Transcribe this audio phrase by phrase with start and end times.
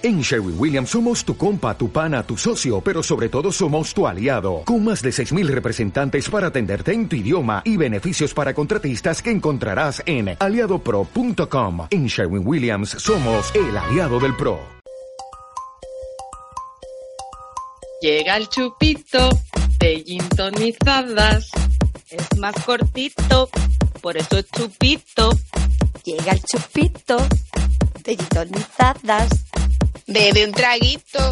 [0.00, 4.06] En Sherwin Williams somos tu compa, tu pana, tu socio, pero sobre todo somos tu
[4.06, 9.20] aliado, con más de 6.000 representantes para atenderte en tu idioma y beneficios para contratistas
[9.20, 11.88] que encontrarás en aliadopro.com.
[11.90, 14.60] En Sherwin Williams somos el aliado del PRO.
[18.00, 19.30] Llega el chupito
[19.80, 21.50] de gin tonizadas.
[22.08, 23.50] Es más cortito,
[24.00, 25.30] por eso es chupito.
[26.04, 27.16] Llega el chupito
[28.04, 29.47] de gin tonizadas.
[30.08, 31.28] Bebe un traguito,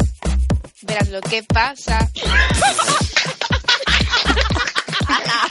[0.83, 2.09] verás lo que pasa.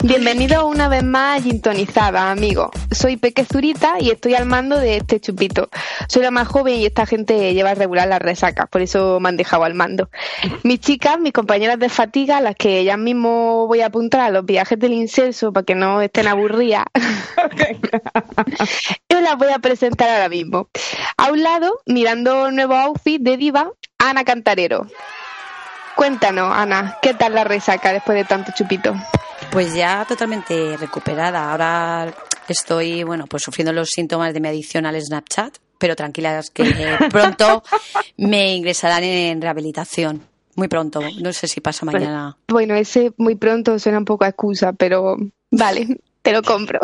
[0.03, 2.71] Bienvenido una vez más a Gintonizada, amigo.
[2.91, 5.69] Soy Peque Zurita y estoy al mando de este chupito.
[6.07, 9.37] Soy la más joven y esta gente lleva regular las resacas, por eso me han
[9.37, 10.09] dejado al mando.
[10.63, 14.45] Mis chicas, mis compañeras de fatiga, las que ya mismo voy a apuntar a los
[14.45, 16.85] viajes del incenso para que no estén aburridas,
[19.09, 20.69] yo las voy a presentar ahora mismo.
[21.17, 24.87] A un lado, mirando nuevo outfit de diva, Ana Cantarero.
[25.97, 28.93] Cuéntanos, Ana, ¿qué tal la resaca después de tanto chupito?
[29.51, 31.51] Pues ya totalmente recuperada.
[31.51, 32.13] Ahora
[32.47, 36.63] estoy, bueno, pues sufriendo los síntomas de mi adicción al Snapchat, pero tranquilas que
[37.11, 37.63] pronto
[38.15, 40.21] me ingresarán en rehabilitación.
[40.55, 41.01] Muy pronto.
[41.19, 42.37] No sé si pasa mañana.
[42.47, 45.17] Bueno, ese muy pronto suena un poco a excusa, pero
[45.49, 46.79] vale, te lo compro.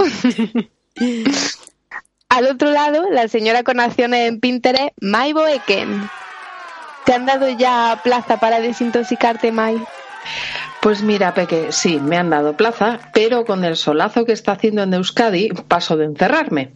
[2.29, 6.09] Al otro lado, la señora con acciones en Pinterest, Mai Boeken.
[7.05, 9.83] ¿Te han dado ya plaza para desintoxicarte, Mai?
[10.81, 14.83] Pues mira, Peque, sí, me han dado plaza, pero con el solazo que está haciendo
[14.83, 16.75] en Euskadi paso de encerrarme.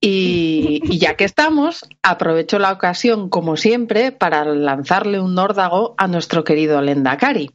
[0.00, 6.44] Y, ya que estamos, aprovecho la ocasión, como siempre, para lanzarle un nórdago a nuestro
[6.44, 7.50] querido Lendakari.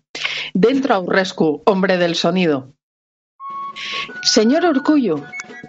[0.54, 2.74] Dentro a Urrescu, hombre del sonido.
[4.24, 5.24] Señor Orcullo,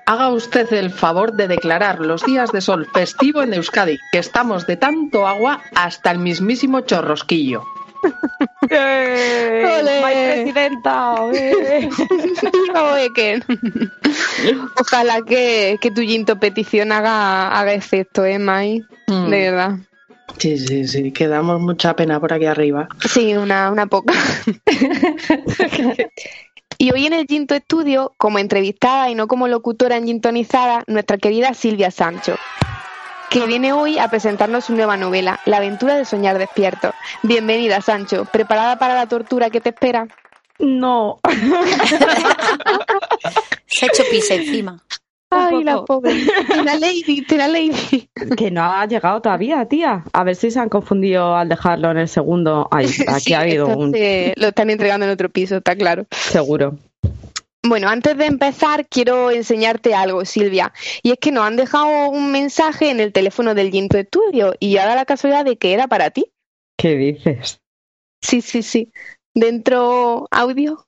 [0.06, 4.66] haga usted el favor de declarar los días de sol festivo en Euskadi, que estamos
[4.66, 7.64] de tanto agua hasta el mismísimo chorrosquillo.
[8.70, 10.40] ¡Eh!
[10.42, 11.14] presidenta!
[14.80, 18.84] Ojalá que, que tu Ginto petición haga, haga efecto, ¿eh, Mai?
[19.06, 19.30] Mm.
[19.30, 19.78] De verdad.
[20.38, 22.88] Sí, sí, sí, quedamos mucha pena por aquí arriba.
[23.08, 24.14] Sí, una, una poca.
[26.82, 31.18] Y hoy en el Ginto Estudio, como entrevistada y no como locutora en Gintonizada, nuestra
[31.18, 32.36] querida Silvia Sancho,
[33.28, 36.94] que viene hoy a presentarnos su nueva novela, La aventura de soñar despierto.
[37.22, 38.24] Bienvenida, Sancho.
[38.24, 40.08] ¿Preparada para la tortura que te espera?
[40.58, 41.20] No.
[43.66, 44.82] Se ha hecho pis encima.
[45.30, 46.12] Ay, la pobre.
[46.64, 48.08] La lady, la lady.
[48.36, 50.04] Que no ha llegado todavía, tía.
[50.12, 52.68] A ver si se han confundido al dejarlo en el segundo.
[52.70, 53.92] Ay, aquí Sí, ha habido un.
[53.92, 56.06] Lo están entregando en otro piso, está claro.
[56.10, 56.78] Seguro.
[57.62, 60.72] Bueno, antes de empezar, quiero enseñarte algo, Silvia.
[61.02, 64.78] Y es que nos han dejado un mensaje en el teléfono del Ginto Estudio y
[64.78, 66.32] ahora la casualidad de que era para ti.
[66.78, 67.60] ¿Qué dices?
[68.22, 68.92] Sí, sí, sí.
[69.34, 70.86] Dentro audio.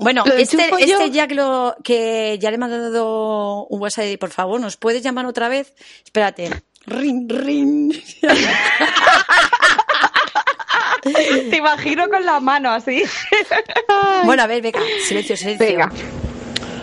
[0.00, 4.30] Bueno, ¿Lo este, este ya que, lo, que ya le he mandado un WhatsApp por
[4.30, 5.74] favor, ¿nos puedes llamar otra vez?
[6.04, 6.50] Espérate.
[6.86, 7.92] Ring, ring.
[11.50, 13.02] Te imagino con la mano así.
[14.24, 15.66] Bueno, a ver, venga, silencio, silencio.
[15.66, 15.90] Venga.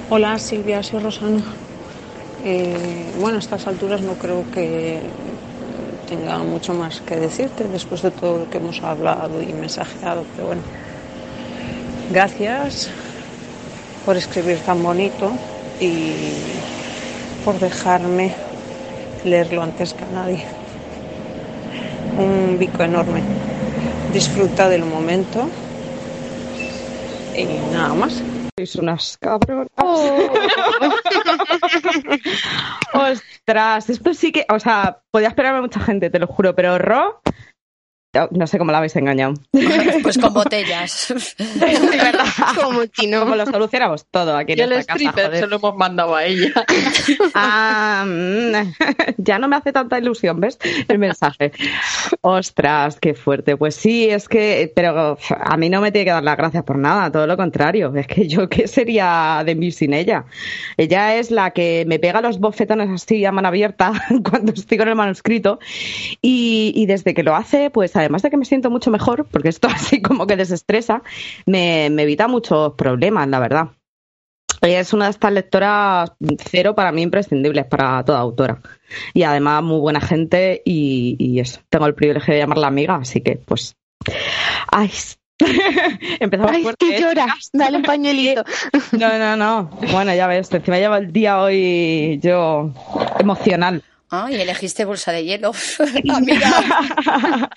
[0.09, 1.41] Hola Silvia, soy Rosana.
[2.43, 4.99] Eh, bueno, a estas alturas no creo que
[6.07, 10.47] tenga mucho más que decirte después de todo lo que hemos hablado y mensajeado, pero
[10.47, 10.61] bueno.
[12.11, 12.89] Gracias
[14.05, 15.31] por escribir tan bonito
[15.79, 16.13] y
[17.43, 18.33] por dejarme
[19.23, 20.45] leerlo antes que a nadie.
[22.17, 23.21] Un bico enorme.
[24.13, 25.49] Disfruta del momento
[27.35, 28.21] y nada más.
[28.57, 29.67] Sois unas cabronas.
[32.93, 34.45] Ostras, esto sí que.
[34.49, 37.22] O sea, podía esperarme mucha gente, te lo juro, pero Ro.
[38.15, 39.33] No- No sé cómo la habéis engañado.
[40.01, 41.13] Pues con botellas.
[42.61, 43.19] Como chino.
[43.21, 45.37] ¿Cómo lo solucionamos todo aquí en Y el esta casa, joder.
[45.39, 46.51] se lo hemos mandado a ella.
[47.37, 48.05] Ah,
[49.17, 50.57] ya no me hace tanta ilusión, ¿ves?
[50.87, 51.51] El mensaje.
[52.21, 53.57] Ostras, qué fuerte.
[53.57, 56.78] Pues sí, es que, pero a mí no me tiene que dar las gracias por
[56.78, 57.93] nada, todo lo contrario.
[57.95, 60.25] Es que yo, ¿qué sería de mí sin ella?
[60.78, 63.91] Ella es la que me pega los bofetones así a mano abierta
[64.29, 65.59] cuando estoy con el manuscrito
[66.22, 69.49] y, y desde que lo hace, pues además de que me siento mucho mejor, porque
[69.49, 71.02] esto así como que desestresa,
[71.46, 73.67] me, me evita muchos problemas, la verdad.
[74.61, 76.11] Ella es una de estas lectoras
[76.49, 78.61] cero para mí imprescindibles para toda autora.
[79.13, 81.59] Y además muy buena gente y, y eso.
[81.69, 83.75] Tengo el privilegio de llamarla amiga, así que pues...
[84.72, 84.90] Ay,
[86.19, 86.85] empezamos Ay, fuerte.
[86.87, 87.25] que ¿eh, llora.
[87.25, 87.49] chicas?
[87.53, 88.43] Dale un pañuelito.
[88.93, 89.69] No, no, no.
[89.91, 92.72] Bueno, ya ves, encima lleva el día hoy yo
[93.19, 93.84] emocional.
[94.09, 95.52] Ah, y elegiste bolsa de hielo.
[96.13, 97.49] Amiga.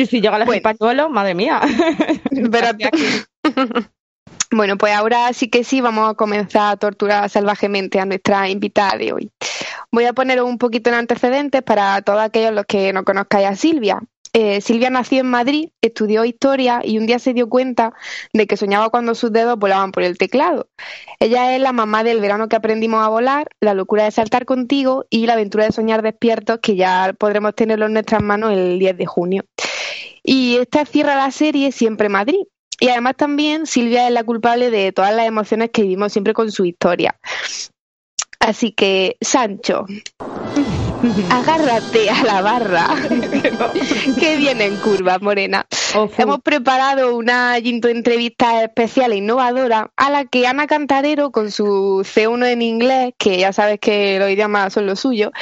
[0.00, 0.62] Y si llega el Bueno.
[0.62, 1.60] pañuelo, madre mía.
[2.30, 2.90] Espérate.
[4.52, 8.98] Bueno, pues ahora sí que sí vamos a comenzar a torturar salvajemente a nuestra invitada
[8.98, 9.30] de hoy.
[9.92, 13.54] Voy a poner un poquito en antecedentes para todos aquellos los que no conozcáis a
[13.54, 14.00] Silvia.
[14.32, 17.92] Eh, Silvia nació en Madrid, estudió historia y un día se dio cuenta
[18.32, 20.66] de que soñaba cuando sus dedos volaban por el teclado.
[21.20, 25.04] Ella es la mamá del verano que aprendimos a volar, la locura de saltar contigo
[25.10, 28.96] y la aventura de soñar despiertos que ya podremos tenerlo en nuestras manos el 10
[28.98, 29.44] de junio.
[30.22, 32.40] Y esta cierra la serie Siempre Madrid.
[32.78, 36.50] Y además también Silvia es la culpable de todas las emociones que vivimos siempre con
[36.50, 37.14] su historia.
[38.40, 39.84] Así que, Sancho,
[41.30, 42.88] agárrate a la barra
[44.18, 45.66] que viene en curva, Morena.
[45.94, 46.22] Ofu.
[46.22, 52.46] Hemos preparado una entrevista especial e innovadora a la que Ana Cantarero, con su C1
[52.46, 55.32] en inglés, que ya sabes que los idiomas son lo suyo,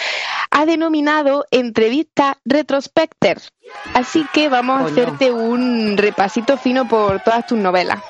[0.51, 3.41] ha denominado entrevista retrospecter.
[3.95, 8.03] Así que vamos a hacerte un repasito fino por todas tus novelas.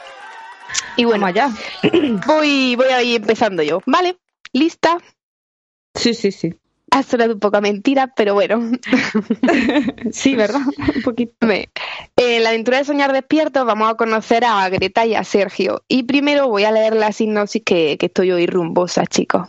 [0.96, 1.50] Y bueno, allá.
[2.26, 3.80] voy, voy a ir empezando yo.
[3.86, 4.18] ¿Vale?
[4.52, 4.98] ¿Lista?
[5.94, 6.54] Sí, sí, sí.
[6.90, 8.60] Ha sonado un poco a mentira, pero bueno.
[10.12, 10.60] Sí, ¿verdad?
[10.94, 11.34] Un poquito.
[12.16, 15.82] En la aventura de soñar despiertos vamos a conocer a Greta y a Sergio.
[15.88, 19.48] Y primero voy a leer la sinopsis que, que estoy hoy rumbosa, chicos.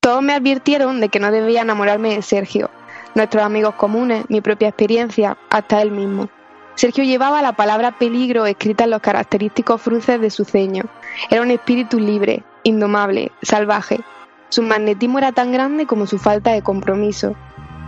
[0.00, 2.70] Todos me advirtieron de que no debía enamorarme de Sergio.
[3.14, 6.30] Nuestros amigos comunes, mi propia experiencia, hasta él mismo.
[6.74, 10.84] Sergio llevaba la palabra peligro escrita en los característicos frunces de su ceño.
[11.28, 14.00] Era un espíritu libre, indomable, salvaje.
[14.48, 17.36] Su magnetismo era tan grande como su falta de compromiso.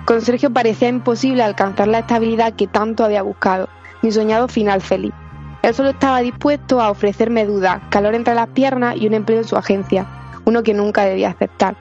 [0.04, 3.70] Con Sergio parecía imposible alcanzar la estabilidad que tanto había buscado,
[4.02, 5.14] mi soñado final feliz.
[5.62, 9.48] Él solo estaba dispuesto a ofrecerme dudas, calor entre las piernas y un empleo en
[9.48, 10.06] su agencia,
[10.44, 11.76] uno que nunca debía aceptar.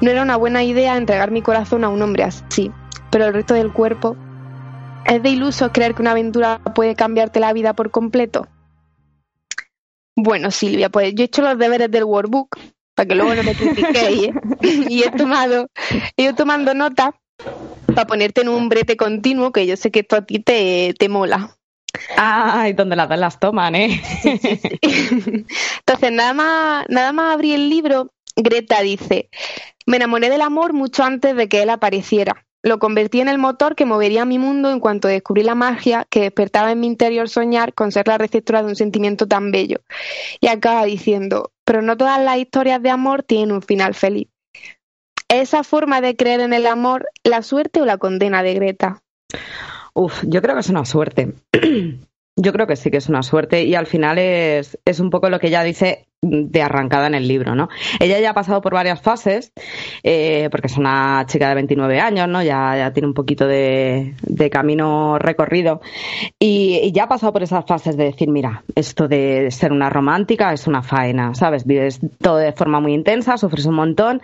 [0.00, 2.70] No era una buena idea entregar mi corazón a un hombre así,
[3.10, 4.16] pero el resto del cuerpo.
[5.04, 8.46] ¿Es de iluso creer que una aventura puede cambiarte la vida por completo?
[10.14, 12.58] Bueno, Silvia, pues yo he hecho los deberes del workbook,
[12.94, 14.32] para que luego no me critiquéis, ¿eh?
[14.88, 15.68] y he tomado,
[16.16, 17.14] he tomando nota
[17.86, 21.08] para ponerte en un brete continuo, que yo sé que esto a ti te, te
[21.08, 21.57] mola.
[22.16, 24.02] Ay, donde las las toman, ¿eh?
[24.82, 29.30] Entonces, nada más, nada más abrí el libro, Greta dice,
[29.86, 32.46] me enamoré del amor mucho antes de que él apareciera.
[32.62, 36.22] Lo convertí en el motor que movería mi mundo en cuanto descubrí la magia que
[36.22, 39.78] despertaba en mi interior soñar con ser la receptora de un sentimiento tan bello.
[40.40, 44.28] Y acaba diciendo, pero no todas las historias de amor tienen un final feliz.
[45.28, 49.02] ¿Esa forma de creer en el amor la suerte o la condena de Greta?
[49.98, 51.34] Uf, yo creo que es una suerte.
[52.40, 55.28] Yo creo que sí que es una suerte y al final es, es un poco
[55.28, 57.68] lo que ella dice de arrancada en el libro, ¿no?
[58.00, 59.52] Ella ya ha pasado por varias fases,
[60.02, 62.42] eh, porque es una chica de 29 años, ¿no?
[62.42, 65.80] Ya, ya tiene un poquito de, de camino recorrido
[66.38, 70.52] y, ya ha pasado por esas fases de decir, mira, esto de ser una romántica
[70.52, 71.64] es una faena, ¿sabes?
[71.64, 74.20] Vives todo de forma muy intensa, sufres un montón,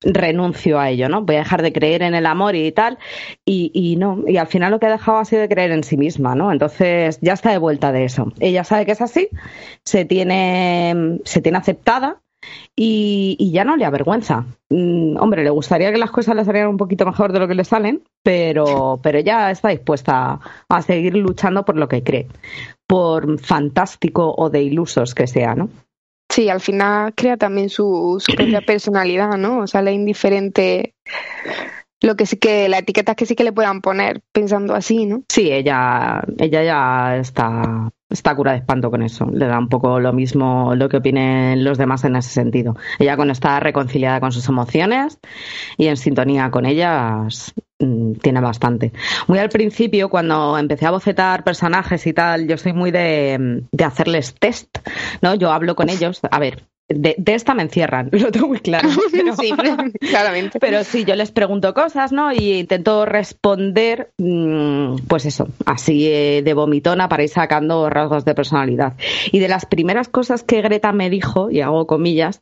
[0.00, 1.22] renuncio a ello, ¿no?
[1.22, 2.98] Voy a dejar de creer en el amor y tal,
[3.44, 5.84] y, y no, y al final lo que ha dejado ha sido de creer en
[5.84, 6.50] sí misma, ¿no?
[6.50, 8.32] Entonces ya está de vuelta de eso.
[8.40, 9.28] Ella sabe que es así,
[9.84, 12.20] se tiene, tiene aceptada
[12.74, 14.44] y, y ya no le avergüenza.
[14.70, 17.54] Mm, hombre, le gustaría que las cosas le salieran un poquito mejor de lo que
[17.54, 22.28] le salen, pero, pero ella está dispuesta a seguir luchando por lo que cree,
[22.86, 25.68] por fantástico o de ilusos que sea, ¿no?
[26.28, 29.60] Sí, al final crea también su, su propia personalidad, ¿no?
[29.60, 30.94] O sea, le indiferente
[32.02, 35.22] lo que sí que, las etiquetas que sí que le puedan poner pensando así, ¿no?
[35.28, 39.26] Sí, ella, ella ya está, está cura de espanto con eso.
[39.32, 42.76] Le da un poco lo mismo lo que opinen los demás en ese sentido.
[42.98, 45.18] Ella cuando está reconciliada con sus emociones
[45.76, 48.92] y en sintonía con ellas mm, tiene bastante.
[49.26, 53.84] Muy al principio, cuando empecé a bocetar personajes y tal, yo soy muy de, de
[53.84, 54.78] hacerles test,
[55.22, 55.34] ¿no?
[55.34, 58.88] Yo hablo con ellos, a ver, de, de esta me encierran, lo tengo muy claro.
[59.12, 59.52] pero- Sí,
[60.00, 60.58] claramente.
[60.60, 62.32] pero sí, yo les pregunto cosas, ¿no?
[62.32, 68.34] Y intento responder, mm, pues eso, así eh, de vomitona para ir sacando rasgos de
[68.34, 68.94] personalidad.
[69.32, 72.40] Y de las primeras cosas que Greta me dijo, y hago comillas,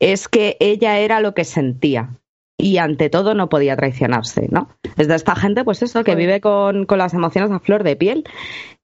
[0.00, 2.10] es que ella era lo que sentía.
[2.56, 4.68] Y ante todo no podía traicionarse, ¿no?
[4.96, 7.96] Es de esta gente, pues eso, que vive con, con las emociones a flor de
[7.96, 8.24] piel.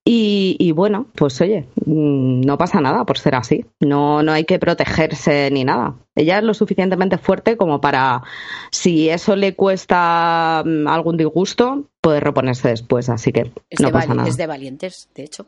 [0.03, 3.65] Y, y bueno, pues oye, mm, no pasa nada por ser así.
[3.79, 5.95] No, no hay que protegerse ni nada.
[6.15, 8.23] Ella es lo suficientemente fuerte como para,
[8.71, 13.09] si eso le cuesta mm, algún disgusto, poder reponerse después.
[13.09, 14.29] Así que Es, no de, pasa vali- nada.
[14.29, 15.45] es de valientes, de hecho.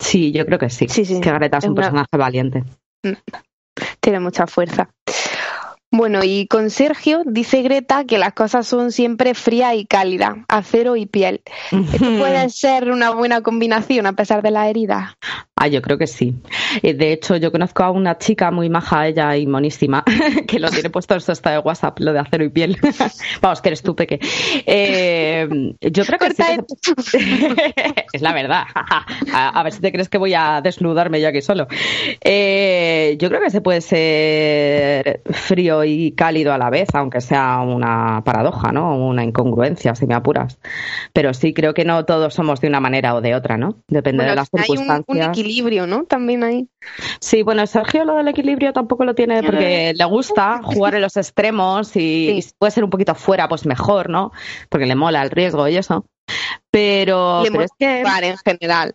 [0.00, 0.88] Sí, yo creo que sí.
[0.88, 1.20] Sí, sí.
[1.20, 2.64] Que Greta es Es un una- personaje valiente.
[4.00, 4.90] Tiene mucha fuerza.
[5.90, 10.96] Bueno, y con Sergio dice Greta que las cosas son siempre frías y cálidas, acero
[10.96, 11.40] y piel.
[11.72, 15.14] ¿Esto puede ser una buena combinación a pesar de las heridas?
[15.56, 16.34] Ah, yo creo que sí.
[16.82, 20.04] Eh, De hecho, yo conozco a una chica muy maja, ella y monísima,
[20.46, 22.76] que lo tiene puesto en su estado de WhatsApp, lo de acero y piel.
[23.40, 24.20] Vamos, que eres tú, Peque.
[24.66, 25.48] Eh,
[25.80, 26.42] yo creo que sí
[27.12, 28.64] que- es la verdad.
[28.74, 31.66] A, a ver si te crees que voy a desnudarme yo aquí solo.
[32.22, 37.60] Eh, yo creo que se puede ser frío y cálido a la vez, aunque sea
[37.60, 38.96] una paradoja, ¿no?
[38.96, 40.58] Una incongruencia, si me apuras.
[41.12, 43.76] Pero sí creo que no todos somos de una manera o de otra, ¿no?
[43.88, 45.26] Depende Bueno, de las hay un, circunstancias.
[45.26, 46.04] un equilibrio, ¿no?
[46.04, 46.68] También ahí.
[47.20, 51.16] Sí, bueno, Sergio lo del equilibrio tampoco lo tiene porque le gusta jugar en los
[51.16, 54.32] extremos y, y si puede ser un poquito fuera, pues mejor, ¿no?
[54.68, 56.04] Porque le mola el riesgo y eso.
[56.70, 58.94] Pero, Le pero mola es que jugar en general.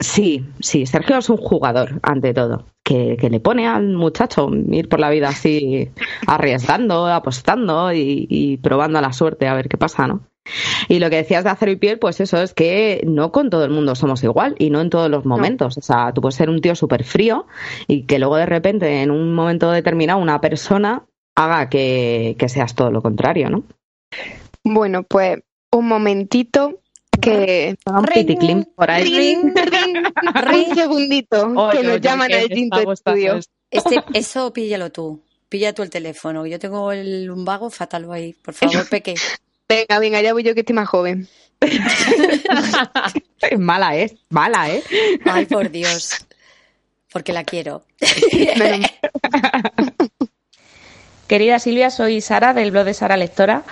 [0.00, 4.88] Sí, sí, Sergio es un jugador ante todo, que, que le pone al muchacho ir
[4.88, 5.90] por la vida así
[6.26, 10.20] arriesgando, apostando y, y probando a la suerte a ver qué pasa, ¿no?
[10.88, 13.64] Y lo que decías de acero y piel, pues eso es que no con todo
[13.64, 15.76] el mundo somos igual y no en todos los momentos.
[15.78, 17.46] O sea, tú puedes ser un tío súper frío
[17.86, 21.04] y que luego de repente en un momento determinado una persona
[21.36, 23.64] haga que, que seas todo lo contrario, ¿no?
[24.64, 25.40] Bueno, pues
[25.72, 26.79] un momentito
[27.20, 27.76] que...
[27.86, 29.04] Un piticlin por ahí.
[29.04, 33.36] Ring, ring, un segundito, Oye, que nos oye, llaman al Estudio.
[33.36, 33.50] esto.
[33.72, 35.22] Este, eso píllalo tú.
[35.48, 36.44] Pilla tú el teléfono.
[36.44, 38.32] Yo tengo el lumbago fatal ahí.
[38.32, 39.14] Por favor, Peque.
[39.68, 41.28] Venga, venga, ya voy yo que estoy más joven.
[43.58, 44.82] mala es, mala, ¿eh?
[45.24, 46.26] Ay, por Dios.
[47.12, 47.84] Porque la quiero.
[51.28, 53.62] Querida Silvia, soy Sara del blog de Sara Lectora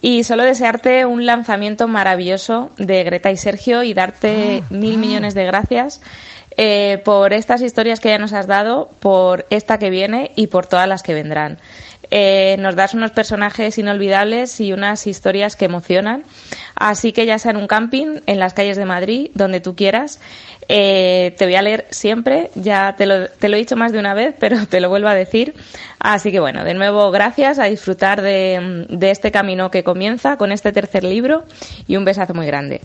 [0.00, 5.44] y solo desearte un lanzamiento maravilloso de Greta y Sergio y darte mil millones de
[5.44, 6.00] gracias
[6.56, 10.66] eh, por estas historias que ya nos has dado, por esta que viene y por
[10.66, 11.58] todas las que vendrán.
[12.10, 16.24] Eh, nos das unos personajes inolvidables y unas historias que emocionan.
[16.74, 20.20] Así que ya sea en un camping, en las calles de Madrid, donde tú quieras,
[20.68, 22.50] eh, te voy a leer siempre.
[22.54, 25.08] Ya te lo, te lo he dicho más de una vez, pero te lo vuelvo
[25.08, 25.54] a decir.
[25.98, 30.52] Así que bueno, de nuevo, gracias a disfrutar de, de este camino que comienza con
[30.52, 31.44] este tercer libro
[31.86, 32.80] y un besazo muy grande.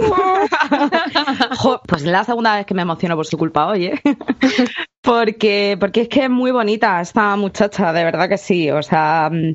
[1.58, 4.00] Jo, pues es la segunda vez que me emociono por su culpa hoy, ¿eh?
[5.02, 8.70] Porque, porque es que es muy bonita esta muchacha, de verdad que sí.
[8.70, 9.54] O sea, mm,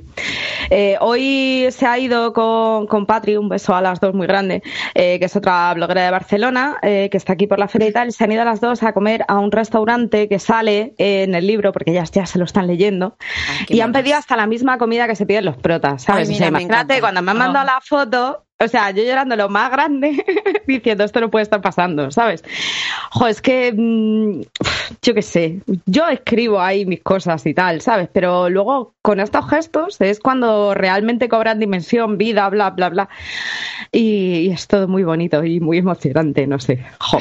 [0.71, 4.63] eh, hoy se ha ido con, con Patri, un beso a las dos muy grande,
[4.95, 7.93] eh, que es otra bloguera de Barcelona, eh, que está aquí por la feria y
[7.93, 8.11] tal.
[8.11, 11.45] Se han ido las dos a comer a un restaurante que sale eh, en el
[11.45, 13.15] libro, porque ellas ya se lo están leyendo.
[13.67, 16.27] y han pedido hasta la misma comida que se piden los protas, ¿sabes?
[16.27, 19.35] Ay, o sea, mira, imagínate cuando me han mandado la foto, o sea, yo llorando
[19.35, 20.23] lo más grande,
[20.67, 22.43] diciendo esto no puede estar pasando, ¿sabes?
[23.11, 24.41] Jo, es que, mm,
[25.01, 28.09] yo qué sé, yo escribo ahí mis cosas y tal, ¿sabes?
[28.13, 33.09] Pero luego con estos gestos es cuando realmente cobran dimensión, vida, bla, bla, bla.
[33.91, 36.85] Y, es todo muy bonito y muy emocionante, no sé.
[36.99, 37.19] Jo,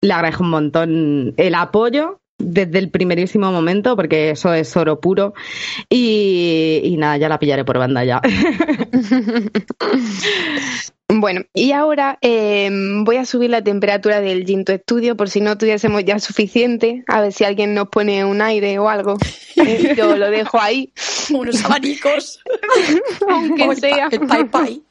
[0.00, 5.34] le agradezco un montón el apoyo desde el primerísimo momento, porque eso es oro puro.
[5.88, 8.20] Y, y nada, ya la pillaré por banda ya.
[11.08, 12.68] Bueno, y ahora eh,
[13.04, 17.04] voy a subir la temperatura del Ginto Estudio por si no tuviésemos ya suficiente.
[17.06, 19.16] A ver si alguien nos pone un aire o algo.
[19.58, 20.92] Eh, Yo lo dejo ahí.
[21.32, 22.40] Unos abanicos.
[23.30, 24.08] Aunque O el pa- sea.
[24.12, 24.82] el pai pai.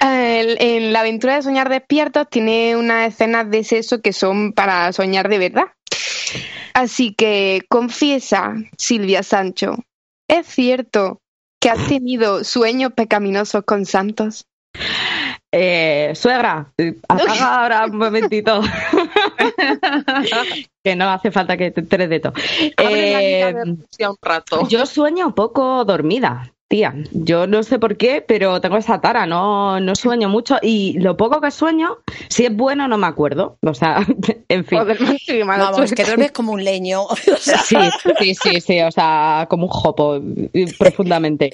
[0.00, 5.28] En la aventura de soñar despiertos tiene unas escenas de sexo que son para soñar
[5.28, 5.64] de verdad.
[6.72, 9.76] Así que confiesa, Silvia Sancho,
[10.28, 11.20] ¿es cierto
[11.60, 14.46] que has tenido sueños pecaminosos con santos?
[15.52, 16.72] Eh, suegra,
[17.08, 18.62] apaga ahora un momentito.
[20.84, 22.32] que no hace falta que te enteres de todo.
[22.78, 23.52] Eh.
[24.68, 26.94] Yo sueño poco dormida, tía.
[27.10, 30.56] Yo no sé por qué, pero tengo esa tara, no, no sueño mucho.
[30.62, 31.98] Y lo poco que sueño,
[32.28, 33.58] si es bueno, no me acuerdo.
[33.62, 34.06] O sea,
[34.48, 34.78] en fin.
[34.78, 34.98] Joder,
[35.44, 37.02] mala Vamos, que duermes como un leño.
[37.40, 37.76] Sí,
[38.18, 40.20] sí, sí, sí, o sea, como un jopo,
[40.52, 41.50] eh, profundamente.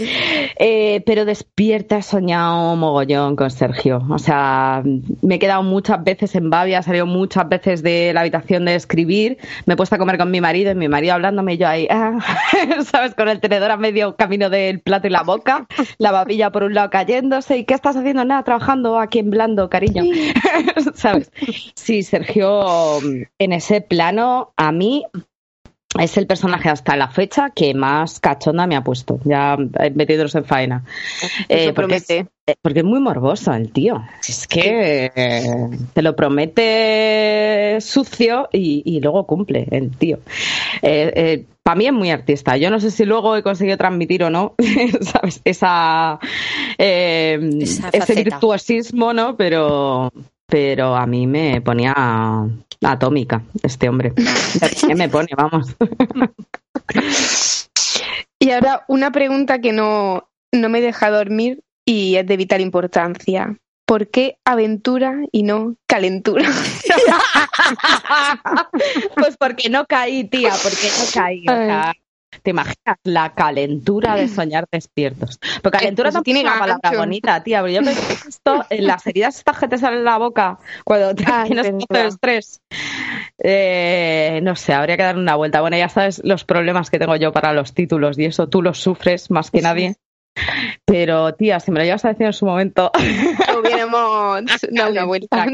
[0.58, 4.02] Eh, pero despierta, he soñado mogollón con Sergio.
[4.10, 4.82] O sea,
[5.22, 8.74] me he quedado muchas veces en Babia, he salido muchas veces de la habitación de
[8.74, 11.68] escribir, me he puesto a comer con mi marido y mi marido hablándome y yo
[11.68, 12.18] ahí, ah,
[12.90, 13.14] ¿sabes?
[13.14, 15.66] Con el tenedor a medio camino del plato y la boca,
[15.98, 17.58] la babilla por un lado cayéndose.
[17.58, 18.24] ¿Y qué estás haciendo?
[18.24, 20.02] Nada, trabajando aquí en blando, cariño.
[20.94, 21.30] ¿Sabes?
[21.74, 22.98] Sí, Sergio,
[23.38, 25.04] en ese plano, a mí
[25.98, 29.56] es el personaje hasta la fecha que más cachonda me ha puesto, ya
[29.94, 30.84] metiéndonos en faena.
[31.48, 32.26] Eh, porque, es, eh,
[32.62, 34.02] porque, es, muy morboso el tío.
[34.26, 40.18] Es que eh, te lo promete sucio y, y, luego cumple el tío.
[41.62, 42.56] Para mí es muy artista.
[42.56, 44.54] Yo no sé si luego he conseguido transmitir o no,
[45.00, 45.40] ¿sabes?
[45.44, 46.20] Esa,
[46.78, 49.36] Esa ese virtuosismo, ¿no?
[49.36, 50.12] Pero,
[50.46, 51.94] pero a mí me ponía
[52.82, 54.12] atómica este hombre.
[54.86, 55.28] ¿Qué me pone?
[55.36, 55.74] Vamos.
[58.38, 63.56] Y ahora una pregunta que no, no me deja dormir y es de vital importancia.
[63.86, 66.44] ¿Por qué aventura y no calentura?
[69.14, 71.44] pues porque no caí, tía, porque no caí.
[72.42, 75.38] ¿Te imaginas la calentura de soñar despiertos?
[75.62, 77.62] Porque calentura tampoco tiene una palabra bonita, tía.
[77.62, 81.14] Pero yo me esto en las heridas estas que te salen en la boca cuando
[81.44, 82.60] tienes mucho estrés.
[83.38, 85.60] Eh, no sé, habría que dar una vuelta.
[85.60, 88.78] Bueno, ya sabes los problemas que tengo yo para los títulos y eso tú los
[88.78, 89.96] sufres más que nadie.
[90.84, 92.90] Pero, tía, si me lo llevas a decir en su momento.
[93.58, 95.46] Hubiéramos dado una vuelta.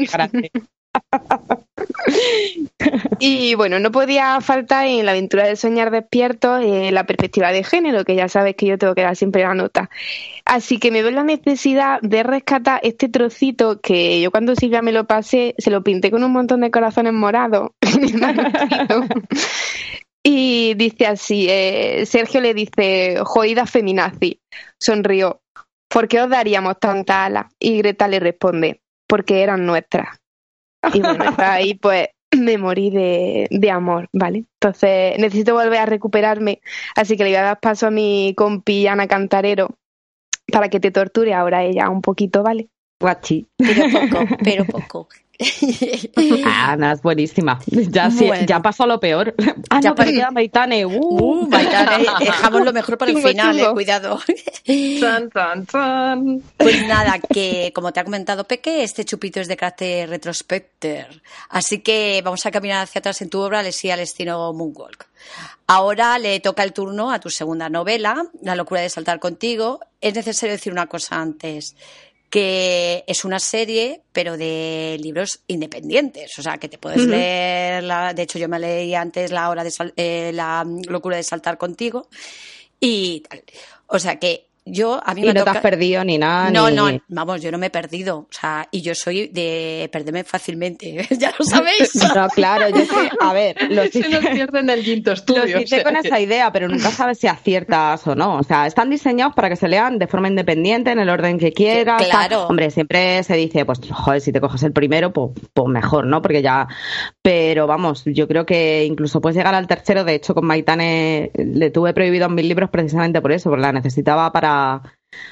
[3.19, 7.63] Y bueno, no podía faltar en la aventura de soñar despierto eh, la perspectiva de
[7.63, 9.89] género, que ya sabes que yo tengo que dar siempre la nota.
[10.45, 14.91] Así que me veo la necesidad de rescatar este trocito que yo cuando Silvia me
[14.91, 17.71] lo pasé, se lo pinté con un montón de corazones morados.
[20.23, 24.41] y dice así, eh, Sergio le dice, joida feminazi.
[24.79, 25.41] Sonrió,
[25.87, 27.49] ¿por qué os daríamos tanta ala?
[27.59, 30.22] Y Greta le responde, porque eran nuestras.
[30.93, 34.45] Y bueno, ahí pues me morí de, de, amor, ¿vale?
[34.59, 36.61] Entonces necesito volver a recuperarme,
[36.95, 39.77] así que le voy a dar paso a mi compi Ana Cantarero
[40.51, 42.69] para que te torture ahora ella un poquito, ¿vale?
[42.99, 43.47] Guachi.
[43.57, 45.07] Pero poco, pero poco.
[46.45, 47.59] Ana es buenísima.
[47.65, 48.09] Ya,
[48.45, 49.33] ya pasó lo peor.
[49.69, 50.85] Ah, ya no, Maitane.
[50.85, 50.99] Uh.
[50.99, 54.19] uh Maitane, dejamos lo mejor para el final, eh, cuidado.
[56.57, 61.23] Pues nada, que como te ha comentado Peque, este chupito es de carácter retrospecter.
[61.49, 65.07] Así que vamos a caminar hacia atrás en tu obra, Lesía al estilo Moonwalk.
[65.65, 69.79] Ahora le toca el turno a tu segunda novela, La locura de saltar contigo.
[70.01, 71.75] Es necesario decir una cosa antes
[72.33, 76.31] que es una serie, pero de libros independientes.
[76.39, 79.63] O sea, que te puedes leer, la, de hecho yo me leí antes la hora
[79.63, 82.09] de eh, la locura de saltar contigo
[82.79, 83.43] y tal.
[83.85, 86.49] O sea que yo a mí y me no te has perdido ni nada.
[86.49, 88.19] No, no, vamos, yo no me he perdido.
[88.19, 91.05] O sea, y yo soy de perderme fácilmente.
[91.17, 91.95] ya lo sabéis.
[92.15, 95.03] no, claro, yo sé, a ver, los Se nos pierden el.
[95.03, 95.23] Los
[95.61, 98.37] hice con esa idea, pero nunca sabes si aciertas o no.
[98.37, 101.51] O sea, están diseñados para que se lean de forma independiente, en el orden que
[101.51, 102.01] quieras.
[102.03, 102.47] Claro.
[102.47, 106.21] Hombre, siempre se dice, pues, joder, si te coges el primero, pues, pues mejor, ¿no?
[106.21, 106.67] Porque ya.
[107.21, 110.03] Pero vamos, yo creo que incluso puedes llegar al tercero.
[110.03, 113.71] De hecho, con Maitane le tuve prohibido en mis libros precisamente por eso, porque la
[113.71, 114.52] necesitaba para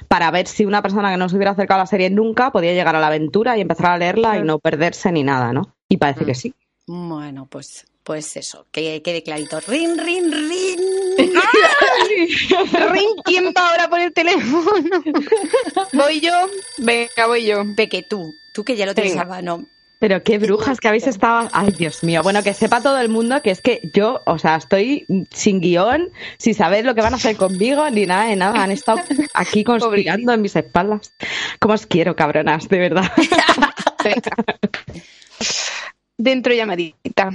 [0.07, 2.73] para, ver si una persona que no se hubiera acercado a la serie nunca podía
[2.73, 5.75] llegar a la aventura y empezar a leerla y no perderse ni nada, ¿no?
[5.89, 6.35] Y parece que mm.
[6.35, 6.53] sí.
[6.87, 9.59] Bueno, pues, pues eso, que quede clarito.
[9.61, 10.79] Rin, rin, rin.
[12.91, 14.63] rin, ¿quién va ahora por el teléfono?
[15.93, 16.33] ¿Voy yo?
[16.77, 17.63] Venga, voy yo.
[17.75, 18.31] Peque, tú.
[18.53, 19.65] Tú que ya lo tienes no
[20.01, 21.47] pero qué brujas que habéis estado.
[21.53, 22.23] Ay, Dios mío.
[22.23, 26.09] Bueno, que sepa todo el mundo que es que yo, o sea, estoy sin guion,
[26.39, 28.63] sin saber lo que van a hacer conmigo, ni nada de nada.
[28.63, 28.99] Han estado
[29.35, 31.13] aquí conspirando en mis espaldas.
[31.59, 32.67] ¿Cómo os quiero, cabronas?
[32.67, 33.11] De verdad.
[36.17, 37.29] Dentro llamadita.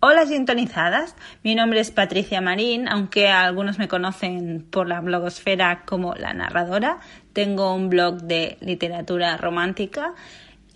[0.00, 6.14] Hola sintonizadas, mi nombre es Patricia Marín, aunque algunos me conocen por la blogosfera como
[6.14, 6.98] la narradora.
[7.32, 10.14] Tengo un blog de literatura romántica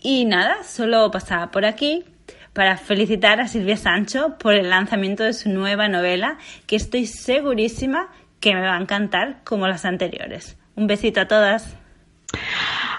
[0.02, 2.04] y nada, solo pasaba por aquí
[2.52, 8.10] para felicitar a Silvia Sancho por el lanzamiento de su nueva novela, que estoy segurísima
[8.40, 10.58] que me va a encantar como las anteriores.
[10.74, 11.76] Un besito a todas.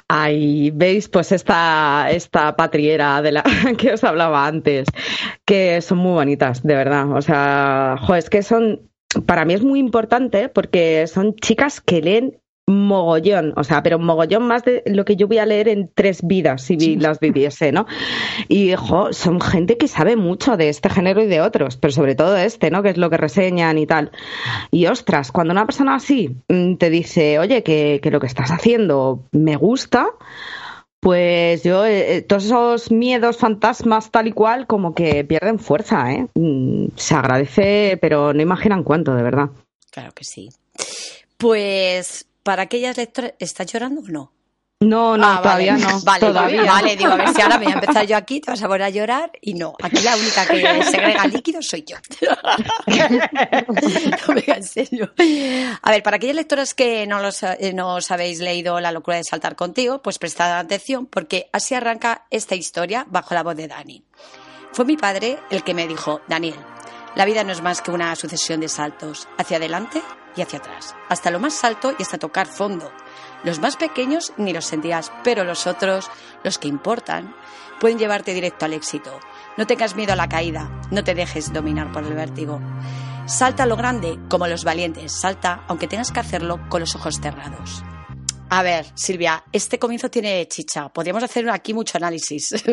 [0.08, 3.44] Ay, veis, pues esta, esta patriera de la
[3.78, 4.88] que os hablaba antes,
[5.46, 7.12] que son muy bonitas, de verdad.
[7.12, 8.90] O sea, es que son,
[9.26, 14.48] para mí es muy importante porque son chicas que leen mogollón, o sea, pero mogollón
[14.48, 17.86] más de lo que yo voy a leer en tres vidas si las viviese, ¿no?
[18.48, 22.16] Y jo, son gente que sabe mucho de este género y de otros, pero sobre
[22.16, 22.82] todo este, ¿no?
[22.82, 24.12] Que es lo que reseñan y tal.
[24.72, 28.52] Y ostras, cuando una persona así mm, te dice, oye, que, que lo que estás
[28.52, 30.08] haciendo me gusta,
[31.04, 36.14] pues yo, eh, eh, todos esos miedos, fantasmas, tal y cual, como que pierden fuerza,
[36.14, 36.28] ¿eh?
[36.34, 39.50] Mm, se agradece, pero no imaginan cuánto, de verdad.
[39.92, 40.50] Claro que sí.
[41.38, 44.32] Pues para aquellas lectoras, ¿estás llorando o no?
[44.82, 45.86] No, no, Ah, todavía vale.
[45.86, 46.02] no.
[46.02, 46.64] Vale, todavía.
[46.66, 48.68] vale, digo, a ver si ahora me voy a empezar yo aquí, te vas a
[48.68, 49.76] poner a llorar y no.
[49.82, 51.96] Aquí la única que segrega líquidos soy yo.
[52.88, 55.14] no, venga, en serio.
[55.82, 59.18] A ver, para aquellas lectoras que no, los, eh, no os habéis leído La locura
[59.18, 63.68] de saltar contigo, pues prestad atención porque así arranca esta historia bajo la voz de
[63.68, 64.04] Dani.
[64.74, 66.56] Fue mi padre el que me dijo, Daniel,
[67.16, 70.02] la vida no es más que una sucesión de saltos, hacia adelante
[70.36, 72.92] y hacia atrás, hasta lo más alto y hasta tocar fondo.
[73.44, 76.10] Los más pequeños ni los sentirás, pero los otros,
[76.44, 77.36] los que importan,
[77.80, 79.20] pueden llevarte directo al éxito.
[79.58, 82.60] No tengas miedo a la caída, no te dejes dominar por el vértigo.
[83.26, 87.84] Salta lo grande, como los valientes, salta aunque tengas que hacerlo con los ojos cerrados.
[88.50, 90.90] A ver, Silvia, este comienzo tiene chicha.
[90.90, 92.54] Podríamos hacer aquí mucho análisis.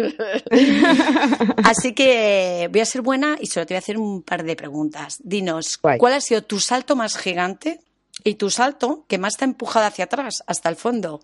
[1.65, 4.57] Así que voy a ser buena y solo te voy a hacer un par de
[4.57, 5.19] preguntas.
[5.23, 5.99] Dinos, Guay.
[5.99, 7.81] ¿cuál ha sido tu salto más gigante
[8.25, 11.23] y tu salto que más te ha empujado hacia atrás, hasta el fondo?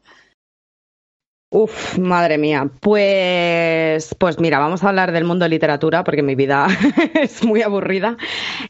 [1.48, 2.68] Uf, madre mía.
[2.80, 6.66] Pues, pues mira, vamos a hablar del mundo de literatura porque mi vida
[7.14, 8.16] es muy aburrida.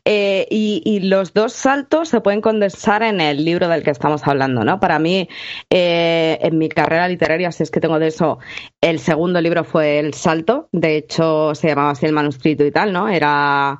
[0.04, 4.62] Eh, y, los dos saltos se pueden condensar en el libro del que estamos hablando,
[4.62, 4.78] ¿no?
[4.78, 5.26] Para mí,
[5.70, 8.40] eh, en mi carrera literaria, si es que tengo de eso,
[8.82, 10.68] el segundo libro fue El Salto.
[10.72, 13.08] De hecho, se llamaba así el manuscrito y tal, ¿no?
[13.08, 13.78] Era,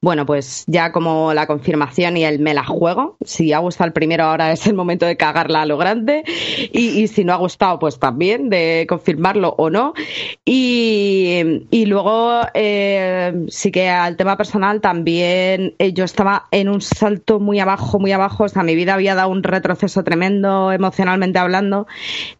[0.00, 3.16] bueno, pues ya como la confirmación y el me la juego.
[3.22, 6.22] Si ha gustado el primero, ahora es el momento de cagarla a lo grande.
[6.72, 9.94] Y, y si no ha gustado, pues también de confirmarlo o no.
[10.44, 16.80] Y, y luego, eh, sí que al tema personal también eh, yo estaba en un
[16.80, 18.44] salto muy abajo, muy abajo.
[18.44, 21.86] O sea, mi vida había dado un retroceso tremendo emocionalmente hablando.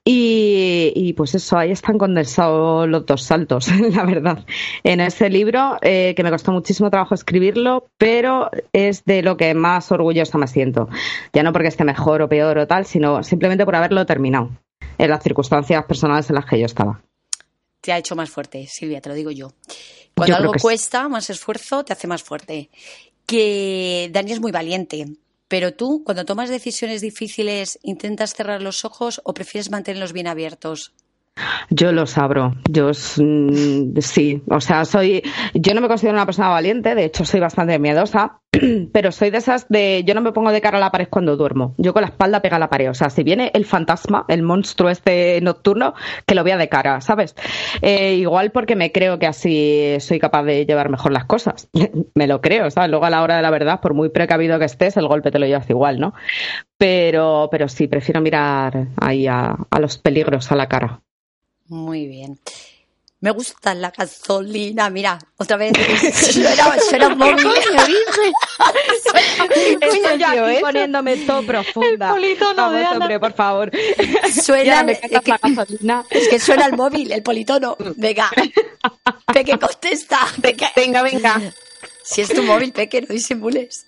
[0.05, 4.45] Y, pues eso, ahí están condensados los dos saltos, la verdad.
[4.85, 9.55] En ese libro, eh, que me costó muchísimo trabajo escribirlo, pero es de lo que
[9.55, 10.89] más orgullosa me siento.
[11.33, 14.51] Ya no porque esté mejor o peor o tal, sino simplemente por haberlo terminado
[14.99, 17.03] en las circunstancias personales en las que yo estaba.
[17.81, 19.53] Te ha hecho más fuerte, Silvia, te lo digo yo.
[20.15, 20.61] Cuando Yo algo sí.
[20.61, 22.71] cuesta, más esfuerzo, te hace más fuerte.
[23.27, 25.07] Que Dani es muy valiente,
[25.49, 30.93] pero tú, cuando tomas decisiones difíciles, ¿intentas cerrar los ojos o prefieres mantenerlos bien abiertos?
[31.69, 35.23] Yo los abro, yo mm, sí, o sea, soy,
[35.53, 38.41] yo no me considero una persona valiente, de hecho soy bastante miedosa,
[38.93, 41.37] pero soy de esas de, yo no me pongo de cara a la pared cuando
[41.37, 44.25] duermo, yo con la espalda pega a la pared, o sea, si viene el fantasma,
[44.29, 45.95] el monstruo este nocturno,
[46.25, 47.35] que lo vea de cara, ¿sabes?
[47.83, 51.69] Eh, igual porque me creo que así soy capaz de llevar mejor las cosas,
[52.15, 52.91] me lo creo, ¿sabes?
[52.91, 55.39] Luego a la hora de la verdad, por muy precavido que estés, el golpe te
[55.39, 56.15] lo llevas igual, ¿no?
[56.79, 61.03] Pero, pero sí, prefiero mirar ahí a, a los peligros a la cara.
[61.69, 62.39] Muy bien.
[63.21, 65.73] Me gusta la gasolina, mira, otra vez.
[66.15, 67.47] Suena, suena un móvil.
[69.81, 70.61] Estoy yo aquí eso?
[70.61, 72.09] poniéndome todo profunda.
[72.09, 72.99] El politono Vamos, de Ana.
[72.99, 73.71] hombre, por favor.
[74.43, 76.05] Suena, Ya me es cantas que, la gasolina.
[76.11, 77.77] es que suena el móvil, el politono.
[77.97, 78.31] Venga,
[79.33, 80.19] Peque, contesta.
[80.41, 80.67] Peque.
[80.77, 81.41] Venga, venga.
[82.05, 83.87] Si es tu móvil, Peque, no disimules.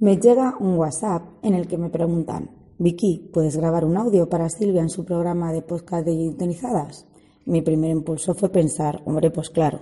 [0.00, 2.50] Me llega un WhatsApp en el que me preguntan,
[2.82, 7.06] Vicky, ¿puedes grabar un audio para Silvia en su programa de podcast de Gintonizadas?
[7.44, 9.78] Mi primer impulso fue pensar, hombre, pues claro.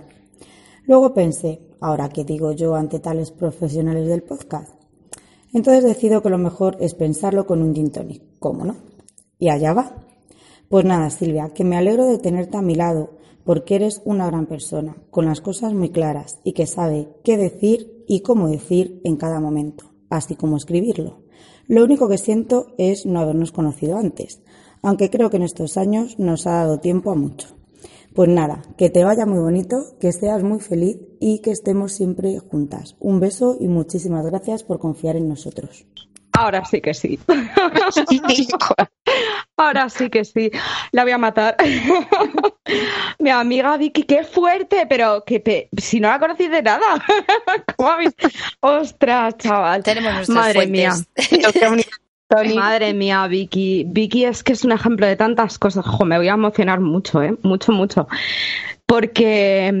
[0.85, 4.75] Luego pensé, ¿ahora qué digo yo ante tales profesionales del podcast?
[5.51, 8.75] Entonces decido que lo mejor es pensarlo con un gin tonic, ¿cómo no?
[9.39, 9.95] Y allá va.
[10.69, 14.45] Pues nada, Silvia, que me alegro de tenerte a mi lado, porque eres una gran
[14.45, 19.15] persona, con las cosas muy claras y que sabe qué decir y cómo decir en
[19.15, 21.20] cada momento, así como escribirlo.
[21.71, 24.41] Lo único que siento es no habernos conocido antes,
[24.81, 27.47] aunque creo que en estos años nos ha dado tiempo a mucho.
[28.13, 32.37] Pues nada, que te vaya muy bonito, que seas muy feliz y que estemos siempre
[32.39, 32.97] juntas.
[32.99, 35.85] Un beso y muchísimas gracias por confiar en nosotros.
[36.41, 37.19] Ahora sí que sí.
[39.57, 40.51] Ahora sí que sí.
[40.91, 41.55] La voy a matar.
[43.19, 47.03] Mi amiga Vicky, qué fuerte, pero que pe- si no la conocí de nada.
[47.77, 48.13] ¿Cómo habéis?
[48.61, 49.83] Ostras, chaval.
[49.83, 50.71] Tenemos Madre fuentes.
[50.71, 50.93] mía.
[52.55, 53.83] Madre mía, Vicky.
[53.87, 55.85] Vicky es que es un ejemplo de tantas cosas.
[55.85, 57.35] Jo, me voy a emocionar mucho, ¿eh?
[57.43, 58.07] Mucho, mucho.
[58.85, 59.73] Porque,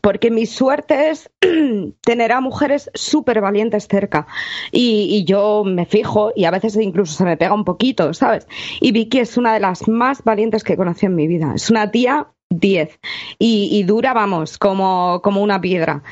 [0.00, 1.30] porque mi suerte es
[2.02, 4.26] tener a mujeres súper valientes cerca.
[4.72, 8.46] Y, y yo me fijo y a veces incluso se me pega un poquito, ¿sabes?
[8.80, 11.52] Y Vicky es una de las más valientes que he conocido en mi vida.
[11.54, 12.98] Es una tía 10
[13.38, 16.02] y, y dura, vamos, como, como una piedra.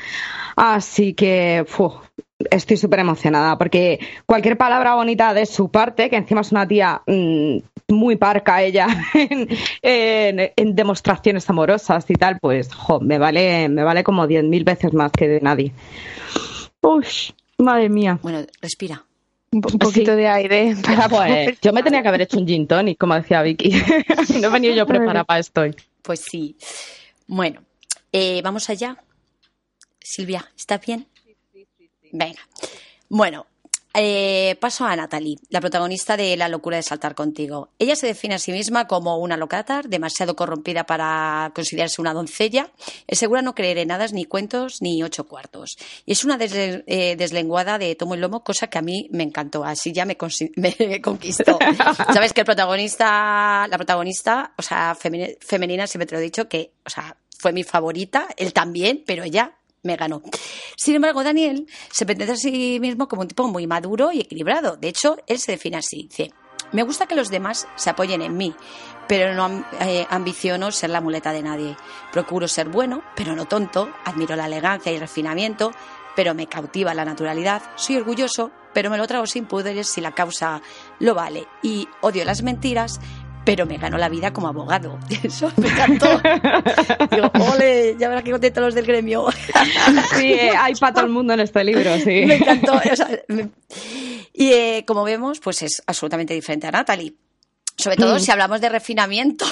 [0.55, 1.91] Así que, fu,
[2.49, 7.01] estoy súper emocionada porque cualquier palabra bonita de su parte, que encima es una tía
[7.07, 7.57] mm,
[7.89, 9.47] muy parca ella en,
[9.81, 14.63] en- en demostraciones amorosas y tal, pues jo, me vale, me vale como diez mil
[14.63, 15.71] veces más que de nadie.
[16.81, 17.05] Uy,
[17.57, 18.19] madre mía.
[18.21, 19.03] Bueno, respira.
[19.51, 22.97] Un, poquito de aire para pues, Yo me tenía que haber hecho un gin tonic,
[22.97, 23.69] como decía Vicky.
[24.41, 25.63] no he venido yo preparada para esto.
[26.01, 26.57] Pues sí.
[27.25, 27.61] Bueno,
[28.11, 28.97] eh, vamos allá.
[30.01, 31.07] Silvia, ¿estás bien?
[32.17, 32.39] Venga.
[33.09, 33.45] Bueno,
[33.93, 37.69] eh, paso a Natalie, la protagonista de La locura de saltar contigo.
[37.77, 42.71] Ella se define a sí misma como una locatar, demasiado corrompida para considerarse una doncella.
[43.07, 45.77] Es segura no creer en nada, ni cuentos, ni ocho cuartos.
[46.05, 49.63] Y es una eh, deslenguada de tomo y lomo, cosa que a mí me encantó.
[49.63, 50.17] Así ya me,
[51.01, 51.59] conquistó.
[52.13, 56.73] Sabes que el protagonista, la protagonista, o sea, femenina, siempre te lo he dicho, que,
[56.85, 60.21] o sea, fue mi favorita, él también, pero ella me ganó.
[60.75, 64.75] Sin embargo, Daniel se pretende a sí mismo como un tipo muy maduro y equilibrado.
[64.75, 66.07] De hecho, él se define así.
[66.09, 66.33] Dice,
[66.71, 68.53] me gusta que los demás se apoyen en mí,
[69.07, 71.77] pero no eh, ambiciono ser la muleta de nadie.
[72.11, 73.89] Procuro ser bueno, pero no tonto.
[74.03, 75.71] Admiro la elegancia y refinamiento,
[76.15, 77.61] pero me cautiva la naturalidad.
[77.75, 80.61] Soy orgulloso, pero me lo trago sin poderes si la causa
[80.99, 81.47] lo vale.
[81.61, 82.99] Y odio las mentiras,
[83.45, 84.97] pero me ganó la vida como abogado.
[85.23, 86.19] Eso me encantó.
[87.11, 89.27] Digo, ole, ya verás que contento los del gremio.
[90.15, 92.03] Sí, eh, hay para todo el mundo en este libro, sí.
[92.25, 92.79] Me encantó.
[94.33, 97.13] Y eh, como vemos, pues es absolutamente diferente a Natalie.
[97.77, 98.19] Sobre todo mm.
[98.19, 99.45] si hablamos de refinamiento.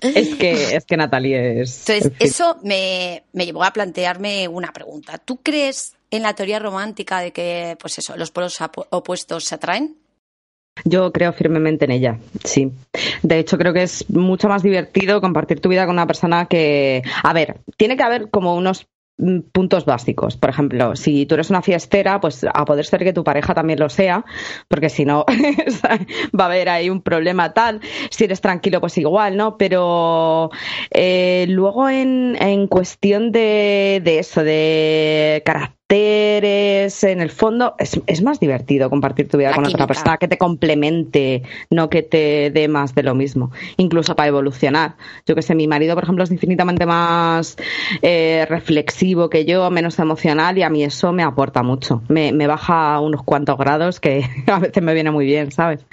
[0.00, 1.88] es que, es que Natalie es.
[1.88, 5.18] Entonces, eso me, me llevó a plantearme una pregunta.
[5.18, 8.58] ¿Tú crees en la teoría romántica de que, pues eso, los polos
[8.90, 9.96] opuestos se atraen?
[10.84, 12.72] Yo creo firmemente en ella, sí.
[13.22, 17.02] De hecho, creo que es mucho más divertido compartir tu vida con una persona que,
[17.22, 20.36] a ver, tiene que haber como unos mm, puntos básicos.
[20.36, 23.78] Por ejemplo, si tú eres una fiestera, pues a poder ser que tu pareja también
[23.78, 24.24] lo sea,
[24.68, 25.24] porque si no
[26.38, 27.80] va a haber ahí un problema tal.
[28.10, 29.58] Si eres tranquilo, pues igual, ¿no?
[29.58, 30.50] Pero
[30.90, 38.40] eh, luego en, en cuestión de, de eso, de carácter en el fondo, es, más
[38.40, 42.94] divertido compartir tu vida con otra persona que te complemente, no que te dé más
[42.94, 44.96] de lo mismo, incluso para evolucionar.
[45.26, 47.56] Yo que sé, mi marido, por ejemplo, es infinitamente más
[48.02, 52.02] eh, reflexivo que yo, menos emocional y a mí eso me aporta mucho.
[52.08, 55.84] Me, me baja unos cuantos grados que a veces me viene muy bien, ¿sabes?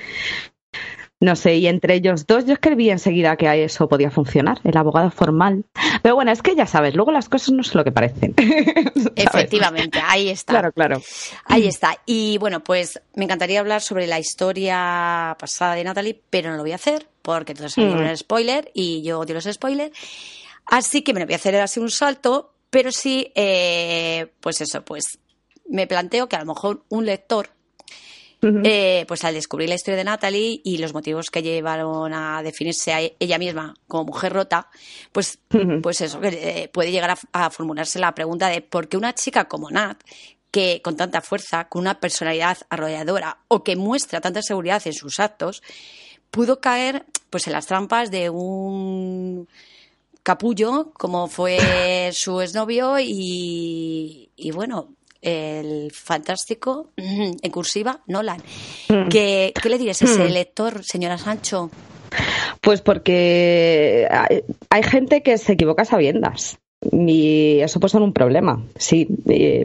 [1.22, 5.12] No sé, y entre ellos dos yo escribí enseguida que eso podía funcionar, el abogado
[5.12, 5.66] formal.
[6.02, 8.34] Pero bueno, es que ya sabes, luego las cosas no son lo que parecen.
[9.16, 10.54] Efectivamente, ahí está.
[10.54, 11.02] Claro, claro.
[11.46, 11.98] Ahí está.
[12.06, 16.64] Y bueno, pues me encantaría hablar sobre la historia pasada de Natalie, pero no lo
[16.64, 17.98] voy a hacer porque entonces mm.
[17.98, 19.92] un spoiler y yo odio los spoilers.
[20.66, 25.20] Así que me voy a hacer así un salto, pero sí, eh, pues eso, pues
[25.68, 27.50] me planteo que a lo mejor un lector
[28.42, 32.94] eh, pues al descubrir la historia de Natalie y los motivos que llevaron a definirse
[32.94, 34.70] a ella misma como mujer rota,
[35.12, 35.40] pues,
[35.84, 39.70] pues eso, eh, puede llegar a, formularse la pregunta de por qué una chica como
[39.70, 40.02] Nat,
[40.52, 45.20] que con tanta fuerza, con una personalidad arrolladora o que muestra tanta seguridad en sus
[45.20, 45.62] actos,
[46.32, 49.48] pudo caer pues en las trampas de un
[50.24, 58.42] capullo como fue su exnovio y, y bueno, el fantástico, en cursiva, Nolan.
[58.90, 59.10] Mm.
[59.10, 60.32] ¿Qué, ¿Qué, le dirías a ese mm.
[60.32, 61.70] lector, señora Sancho?
[62.62, 64.08] Pues porque
[64.70, 66.60] hay, gente que se equivoca sabiendas.
[66.82, 69.06] Y eso puede ser un problema, sí,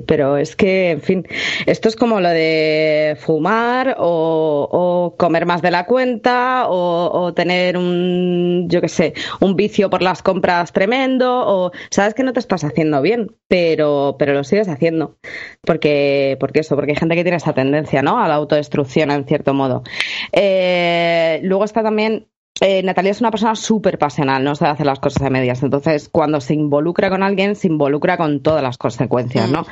[0.04, 1.26] pero es que, en fin,
[1.64, 8.66] esto es como lo de fumar o, comer más de la cuenta o, tener un,
[8.68, 12.64] yo qué sé, un vicio por las compras tremendo o sabes que no te estás
[12.64, 15.16] haciendo bien, pero, pero lo sigues haciendo.
[15.62, 18.18] Porque, porque eso, porque hay gente que tiene esa tendencia, ¿no?
[18.18, 19.84] A la autodestrucción, en cierto modo.
[20.32, 22.26] Eh, luego está también
[22.60, 25.62] eh, Natalia es una persona súper pasional, no sabe hacer las cosas a medias.
[25.62, 29.62] Entonces, cuando se involucra con alguien, se involucra con todas las consecuencias, ¿no?
[29.62, 29.66] Mm.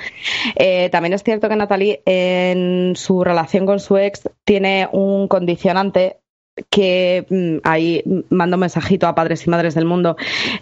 [0.57, 6.22] Eh, también es cierto que Natalie, en su relación con su ex, tiene un condicionante
[6.71, 10.17] que mm, ahí mando un mensajito a padres y madres del mundo.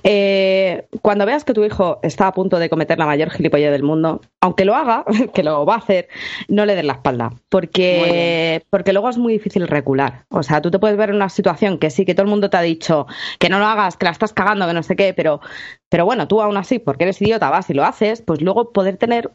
[0.05, 3.83] Eh, cuando veas que tu hijo está a punto de cometer la mayor gilipollez del
[3.83, 6.09] mundo, aunque lo haga, que lo va a hacer,
[6.49, 10.25] no le des la espalda, porque, porque luego es muy difícil recular.
[10.31, 12.51] O sea, tú te puedes ver en una situación que sí, que todo el mundo
[12.51, 13.07] te ha dicho
[13.39, 15.41] que no lo hagas, que la estás cagando, que no sé qué, pero,
[15.89, 18.97] pero bueno, tú aún así, porque eres idiota, vas y lo haces, pues luego poder
[18.97, 19.31] tener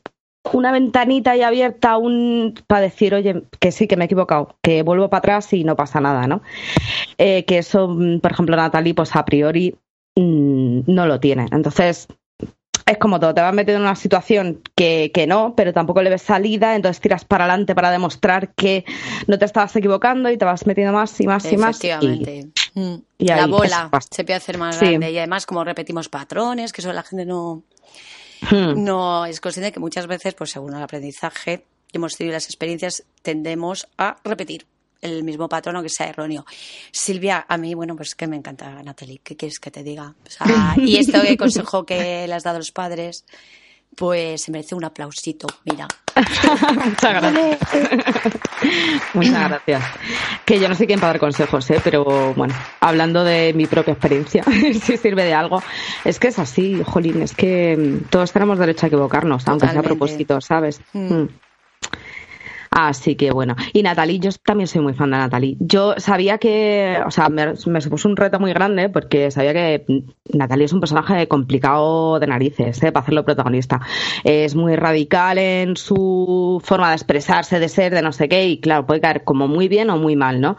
[0.53, 4.83] una ventanita ahí abierta un, para decir, oye, que sí, que me he equivocado, que
[4.83, 6.41] vuelvo para atrás y no pasa nada, ¿no?
[7.17, 9.75] Eh, que eso, mm, por ejemplo, Natalie, pues a priori
[10.15, 11.47] mm, no lo tiene.
[11.51, 12.07] Entonces,
[12.85, 16.11] es como todo, te vas metiendo en una situación que, que, no, pero tampoco le
[16.11, 18.85] ves salida, entonces tiras para adelante para demostrar que
[19.25, 21.83] no te estabas equivocando y te vas metiendo más y más y más.
[21.83, 22.49] Efectivamente.
[22.75, 22.95] Mm.
[23.17, 26.93] Y, la bola se puede hacer más grande y además como repetimos patrones, que eso
[26.93, 27.63] la gente no,
[28.49, 28.83] Hmm.
[28.83, 33.87] no es consciente que muchas veces, pues según el aprendizaje, hemos tenido las experiencias, tendemos
[33.97, 34.65] a repetir
[35.01, 36.45] el mismo patrón, que sea erróneo.
[36.91, 40.13] Silvia, a mí, bueno, pues que me encanta Natalie, ¿qué quieres que te diga?
[40.77, 43.25] y esto de consejo que le has dado a los padres,
[43.95, 45.87] pues se merece un aplausito, mira.
[46.85, 47.59] Muchas gracias.
[49.13, 49.83] Muchas gracias.
[50.45, 51.79] Que yo no sé quién para dar consejos, ¿eh?
[51.83, 54.43] pero bueno, hablando de mi propia experiencia,
[54.81, 55.61] si sirve de algo,
[56.03, 59.79] es que es así, Jolín, es que mm, todos tenemos derecho a equivocarnos, aunque sea
[59.79, 60.81] a propósito, ¿sabes?
[60.93, 61.13] Mm.
[61.13, 61.29] Mm.
[62.75, 63.55] Así que bueno.
[63.71, 65.55] Y Natalie, yo también soy muy fan de Natalie.
[65.61, 69.85] Yo sabía que, o sea, me, supuso un reto muy grande porque sabía que
[70.33, 72.91] Natalie es un personaje complicado de narices, ¿eh?
[72.91, 73.79] para hacerlo protagonista.
[74.25, 78.59] Es muy radical en su forma de expresarse, de ser, de no sé qué, y
[78.59, 80.57] claro, puede caer como muy bien o muy mal, ¿no?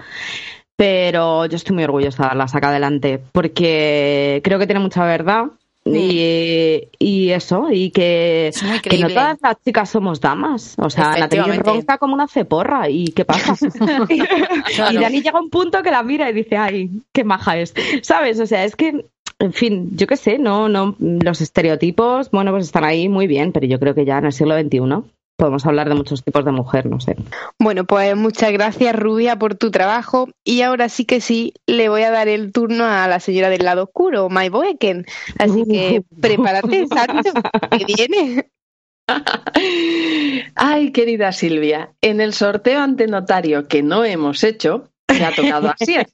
[0.74, 5.48] Pero yo estoy muy orgullosa de darla saca adelante porque creo que tiene mucha verdad
[5.86, 8.50] y, eso, y que,
[9.00, 10.74] no todas las chicas somos damas.
[10.78, 12.88] O sea, Natalia ronca como una ceporra.
[12.90, 13.54] ¿Y qué pasa?
[14.90, 17.74] Y Dani llega a un punto que la mira y dice, ay, qué maja es.
[18.02, 18.40] ¿Sabes?
[18.40, 19.06] O sea, es que,
[19.38, 23.52] en fin, yo qué sé, no, no, los estereotipos, bueno, pues están ahí muy bien,
[23.52, 24.80] pero yo creo que ya en el siglo XXI
[25.36, 27.16] podemos hablar de muchos tipos de mujer, no sé.
[27.58, 32.02] Bueno, pues muchas gracias Rubia por tu trabajo y ahora sí que sí le voy
[32.02, 35.06] a dar el turno a la señora del lado oscuro, Mai Boeken.
[35.38, 37.30] Así que prepárate, Santo,
[37.70, 38.50] que viene.
[40.56, 45.72] Ay, querida Silvia, en el sorteo ante notario que no hemos hecho, me ha tocado
[45.78, 45.96] así.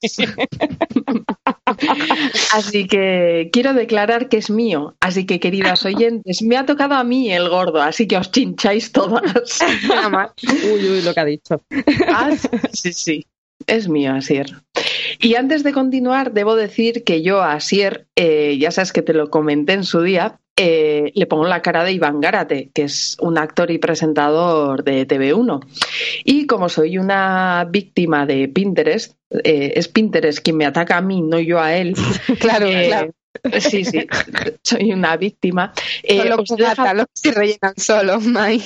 [2.53, 4.95] Así que quiero declarar que es mío.
[5.01, 8.93] Así que, queridas oyentes, me ha tocado a mí el gordo, así que os chincháis
[8.93, 9.59] todas.
[10.65, 11.63] uy, uy, lo que ha dicho.
[12.09, 12.31] Ah,
[12.73, 13.27] sí, sí.
[13.66, 14.46] Es mío, Asier.
[15.20, 19.14] Y antes de continuar, debo decir que yo a Asier, eh, ya sabes que te
[19.14, 23.16] lo comenté en su día, eh, le pongo la cara de Iván Gárate, que es
[23.20, 25.64] un actor y presentador de TV1.
[26.25, 31.22] Y como soy una víctima de Pinterest, eh, es Pinterest quien me ataca a mí,
[31.22, 31.94] no yo a él.
[32.38, 33.12] claro, claro.
[33.61, 34.07] Sí, sí,
[34.62, 35.73] soy una víctima.
[36.03, 36.49] Eh, los
[37.14, 38.61] se rellenan solos, May.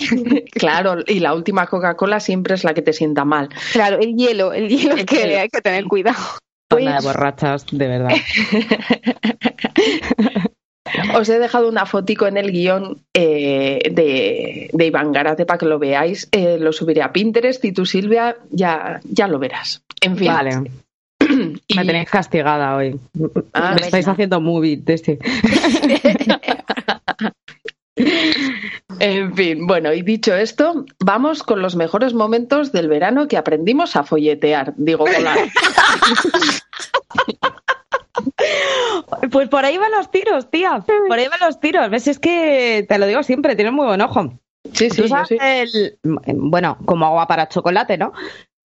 [0.52, 3.48] Claro, y la última Coca-Cola siempre es la que te sienta mal.
[3.72, 6.18] Claro, el hielo, el hielo es que hay que tener cuidado.
[6.68, 6.84] Pues...
[6.84, 8.10] de borrachas, de verdad.
[11.14, 15.66] Os he dejado una fotico en el guion eh, de, de, Iván Garate para que
[15.66, 16.28] lo veáis.
[16.32, 19.82] Eh, lo subiré a Pinterest y tú, Silvia, ya, ya lo verás.
[20.00, 20.28] En fin.
[20.28, 20.70] Vale.
[21.74, 22.98] Me tenéis castigada hoy.
[23.52, 25.18] Ah, Me estáis haciendo movie de este.
[28.98, 33.96] En fin, bueno, y dicho esto, vamos con los mejores momentos del verano que aprendimos
[33.96, 35.38] a folletear, digo, volar.
[39.30, 40.82] Pues por ahí van los tiros, tía.
[41.08, 41.90] Por ahí van los tiros.
[41.90, 42.08] ¿Ves?
[42.08, 44.32] Es que te lo digo siempre, tienes muy buen ojo.
[44.72, 45.92] Sí, sí, sí.
[46.34, 48.12] bueno, como agua para chocolate, ¿no?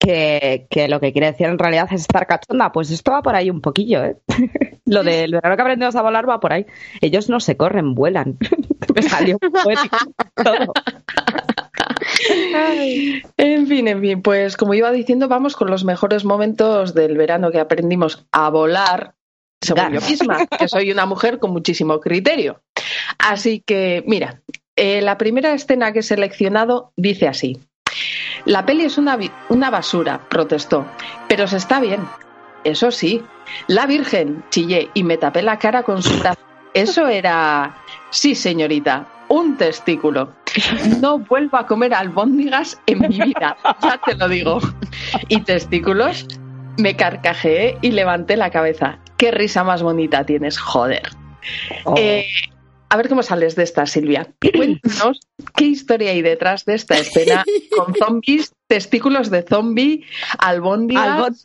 [0.03, 2.73] Que, lo que quiere decir en realidad es estar cachonda.
[2.73, 4.17] Pues esto va por ahí un poquillo, ¿eh?
[4.87, 6.67] lo del verano que aprendemos a volar va por ahí.
[7.03, 8.39] Ellos no se corren, vuelan.
[8.95, 10.73] Me salió todo.
[13.37, 17.51] En fin, en fin, pues como iba diciendo, vamos con los mejores momentos del verano
[17.51, 19.15] que aprendimos a volar
[19.61, 22.63] según yo misma, que soy una mujer con muchísimo criterio.
[23.19, 24.43] Así que, mira,
[24.77, 27.61] eh, la primera escena que he seleccionado dice así.
[28.45, 30.87] La peli es una, una basura, protestó,
[31.29, 32.01] pero se está bien.
[32.65, 33.23] Eso sí,
[33.67, 36.41] la Virgen, chillé y me tapé la cara con su brazo.
[36.75, 37.77] Eso era...
[38.11, 40.33] Sí, señorita, un testículo.
[41.01, 44.61] No vuelvo a comer albóndigas en mi vida, ya te lo digo.
[45.29, 46.27] ¿Y testículos?
[46.77, 48.99] Me carcajeé y levanté la cabeza.
[49.17, 51.03] Qué risa más bonita tienes, joder.
[51.85, 51.95] Oh.
[51.97, 52.27] Eh,
[52.91, 54.29] a ver cómo sales de esta, Silvia.
[54.41, 55.21] Cuéntanos
[55.55, 57.45] qué historia hay detrás de esta escena
[57.77, 60.05] con zombies, testículos de zombie,
[60.39, 61.41] albóndigas,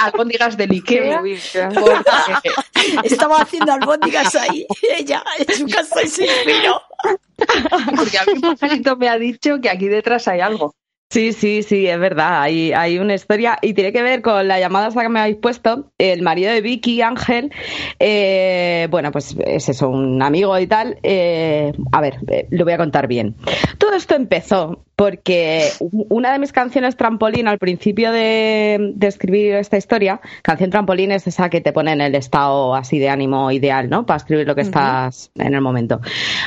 [0.00, 1.22] albóndigas, de Ikea.
[3.04, 4.66] Estaba haciendo albóndigas ahí,
[4.96, 6.80] ella, en su casa y se inspiró.
[7.96, 10.74] Porque a mí un pajarito me ha dicho que aquí detrás hay algo.
[11.12, 12.42] Sí, sí, sí, es verdad.
[12.42, 15.90] Hay, hay una historia y tiene que ver con la llamada que me habéis puesto.
[15.98, 17.52] El marido de Vicky, Ángel,
[17.98, 20.98] eh, bueno, pues es eso, un amigo y tal.
[21.02, 23.34] Eh, a ver, eh, lo voy a contar bien.
[23.78, 25.70] Todo esto empezó porque
[26.10, 31.48] una de mis canciones trampolín al principio de, escribir esta historia, canción trampolín es esa
[31.48, 34.04] que te pone en el estado así de ánimo ideal, ¿no?
[34.04, 36.02] Para escribir lo que estás en el momento.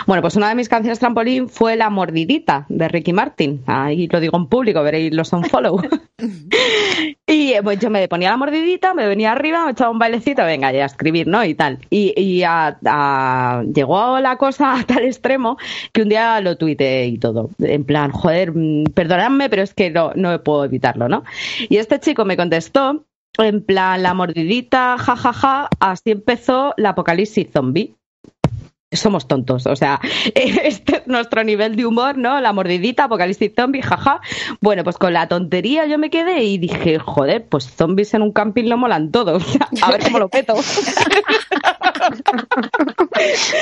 [0.06, 3.64] Bueno, pues una de mis canciones trampolín fue La Mordidita de Ricky Martin.
[3.66, 5.82] Ahí lo digo en público, veréis los follow.
[7.28, 10.44] y Y pues yo me ponía la mordidita, me venía arriba, me echaba un bailecito,
[10.46, 11.44] venga, ya a escribir, ¿no?
[11.44, 11.80] Y tal.
[11.90, 12.44] Y, y
[13.74, 15.58] llegó la cosa a tal extremo
[15.92, 17.50] que un día lo tuiteé y todo.
[17.60, 21.24] En plan, joder, mm, perdonadme, pero es que no, no puedo evitarlo, ¿no?
[21.70, 23.06] Y este chico me contestó
[23.38, 27.96] en plan la mordidita, jajaja, ja, ja, así empezó la apocalipsis zombie
[28.96, 29.66] somos tontos.
[29.68, 30.00] O sea,
[30.36, 32.40] este es nuestro nivel de humor, ¿no?
[32.42, 34.22] La mordidita, apocalipsis zombie, jaja.
[34.62, 38.32] Bueno, pues con la tontería yo me quedé y dije, joder, pues zombies en un
[38.32, 39.44] camping lo molan todos.
[39.82, 40.56] A ver cómo lo peto.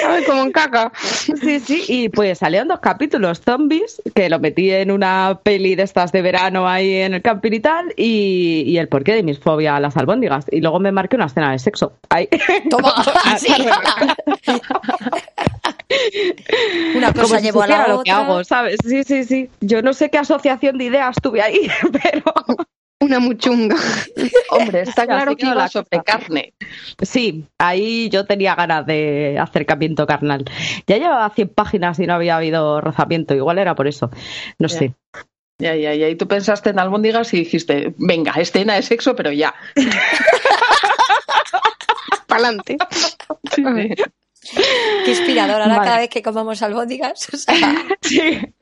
[0.05, 0.91] A ver cómo caca.
[0.95, 5.83] Sí, sí, y pues salieron dos capítulos zombies, que lo metí en una peli de
[5.83, 9.75] estas de verano ahí en el camping y tal, y, el porqué de mis fobia
[9.75, 10.45] a las albóndigas.
[10.51, 11.93] Y luego me marqué una escena de sexo.
[12.09, 12.27] Ahí.
[12.69, 12.93] Toma,
[16.95, 17.93] Una cosa llevo a la otra.
[17.93, 18.77] Lo que hago, ¿sabes?
[18.85, 19.49] Sí, sí, sí.
[19.61, 21.69] Yo no sé qué asociación de ideas tuve ahí,
[22.03, 22.23] pero
[23.01, 23.75] una muchunga.
[24.51, 26.53] Hombre, está claro que iba sobre carne.
[27.01, 30.45] Sí, ahí yo tenía ganas de acercamiento carnal.
[30.87, 34.11] Ya llevaba 100 páginas y no había habido rozamiento, igual era por eso.
[34.59, 34.93] No sé.
[35.57, 36.09] Ya, ya, ya.
[36.09, 39.53] Y tú pensaste en albóndigas y dijiste, venga, escena de sexo, pero ya.
[42.27, 42.77] Pa'lante.
[43.53, 43.63] Sí,
[45.05, 45.61] Qué inspirador.
[45.61, 47.29] Ahora cada vez que comamos albóndigas.
[47.33, 47.55] O sea...
[48.01, 48.53] Sí.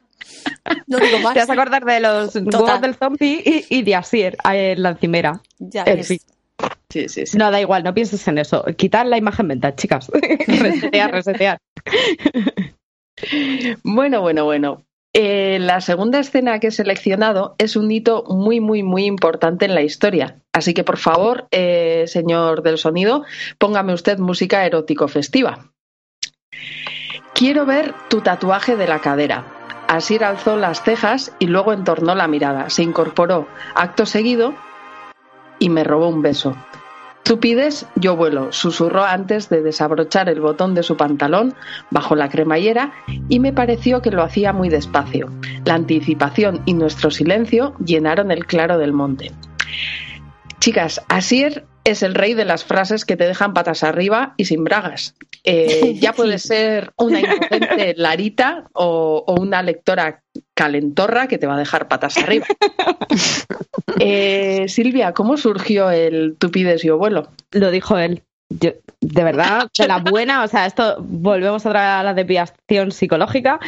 [0.88, 1.34] No digo más.
[1.34, 5.42] Te vas a acordar de los huevos del zombie y, de Asier en la encimera.
[5.58, 6.08] Ya ves.
[6.08, 7.38] Sí, sí, sí.
[7.38, 8.64] No, da igual, no pienses en eso.
[8.78, 10.10] Quitar la imagen mental, chicas.
[10.48, 11.58] resetear, resetear.
[13.84, 14.86] bueno, bueno, bueno.
[15.14, 19.74] Eh, la segunda escena que he seleccionado es un hito muy, muy, muy importante en
[19.74, 20.42] la historia.
[20.54, 23.24] Así que, por favor, eh, señor del sonido,
[23.58, 25.72] póngame usted música erótico festiva.
[27.34, 29.46] Quiero ver tu tatuaje de la cadera.
[29.88, 32.70] Asir alzó las cejas y luego entornó la mirada.
[32.70, 34.54] Se incorporó acto seguido
[35.58, 36.56] y me robó un beso.
[37.30, 41.54] Tú pides, yo vuelo, susurró antes de desabrochar el botón de su pantalón
[41.92, 42.92] bajo la cremallera
[43.30, 45.30] y me pareció que lo hacía muy despacio.
[45.64, 49.32] La anticipación y nuestro silencio llenaron el claro del monte.
[50.60, 54.64] Chicas, Asier es el rey de las frases que te dejan patas arriba y sin
[54.64, 55.14] bragas.
[55.44, 60.24] Eh, ya puede ser una inocente Larita o, una lectora
[60.60, 62.46] calentorra que te va a dejar patas arriba.
[64.02, 67.28] Eh, Silvia, ¿cómo surgió el tú pides yo vuelo?
[67.52, 68.24] Lo dijo él.
[68.50, 73.60] De verdad, la buena, o sea, esto volvemos otra a la desviación psicológica,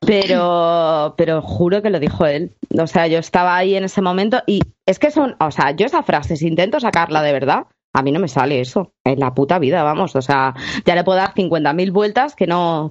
[0.00, 2.52] pero, pero juro que lo dijo él.
[2.78, 5.84] O sea, yo estaba ahí en ese momento y es que son, o sea, yo
[5.84, 9.34] esa frase, si intento sacarla de verdad, a mí no me sale eso, en la
[9.34, 12.90] puta vida, vamos, o sea, ya le puedo dar 50.000 vueltas que no,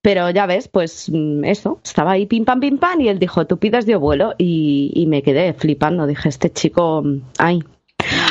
[0.00, 3.46] pero ya ves, pues mm, eso, estaba ahí pim pam pim pam y él dijo,
[3.46, 7.02] tú pidas de vuelo y, y me quedé flipando, dije, este chico,
[7.38, 7.62] ay,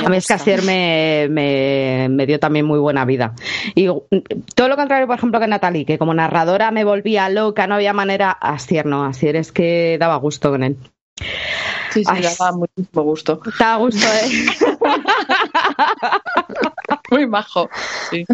[0.06, 3.34] a mí es que me, me, dio también muy buena vida.
[3.74, 3.88] Y
[4.56, 7.94] todo lo contrario, por ejemplo, que Natalie, que como narradora me volvía loca, no había
[7.94, 8.32] manera.
[8.32, 10.78] Asier no, Asier es que daba gusto con él.
[11.92, 13.42] Sí, sí, daba muchísimo gusto.
[13.58, 14.46] Daba gusto, ¿eh?
[17.12, 17.70] muy majo.
[18.10, 18.26] Sí.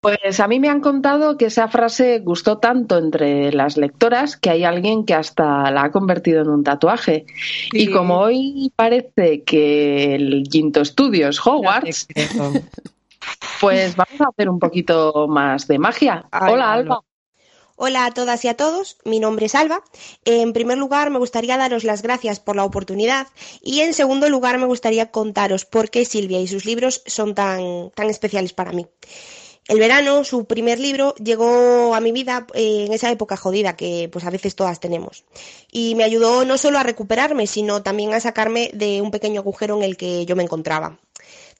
[0.00, 4.48] Pues a mí me han contado que esa frase gustó tanto entre las lectoras que
[4.48, 7.26] hay alguien que hasta la ha convertido en un tatuaje.
[7.72, 12.08] Y como hoy parece que el Quinto Studios Hogwarts,
[13.60, 16.24] pues vamos a hacer un poquito más de magia.
[16.32, 17.00] Hola, Alba.
[17.82, 19.82] Hola a todas y a todos, mi nombre es Alba.
[20.26, 23.28] En primer lugar, me gustaría daros las gracias por la oportunidad
[23.62, 27.90] y en segundo lugar, me gustaría contaros por qué Silvia y sus libros son tan,
[27.94, 28.86] tan especiales para mí.
[29.66, 34.10] El verano, su primer libro, llegó a mi vida eh, en esa época jodida que
[34.12, 35.24] pues a veces todas tenemos.
[35.72, 39.78] Y me ayudó no solo a recuperarme, sino también a sacarme de un pequeño agujero
[39.78, 40.98] en el que yo me encontraba.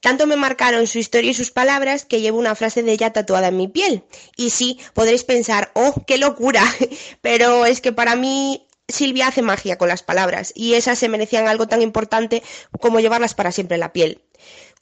[0.01, 3.48] Tanto me marcaron su historia y sus palabras que llevo una frase de ella tatuada
[3.48, 4.03] en mi piel.
[4.36, 6.62] Y sí, podréis pensar, oh, qué locura.
[7.20, 11.48] Pero es que para mí Silvia hace magia con las palabras y esas se merecían
[11.48, 12.42] algo tan importante
[12.80, 14.20] como llevarlas para siempre en la piel.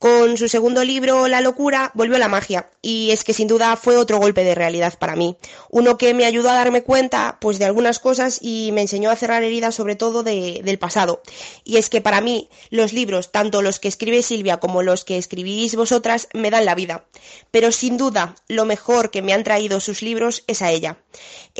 [0.00, 3.96] Con su segundo libro, La locura, volvió la magia, y es que sin duda fue
[3.96, 5.36] otro golpe de realidad para mí.
[5.70, 9.16] Uno que me ayudó a darme cuenta, pues, de algunas cosas y me enseñó a
[9.16, 11.20] cerrar heridas sobre todo del pasado.
[11.64, 15.18] Y es que para mí, los libros, tanto los que escribe Silvia como los que
[15.18, 17.04] escribís vosotras, me dan la vida.
[17.50, 20.98] Pero sin duda, lo mejor que me han traído sus libros es a ella.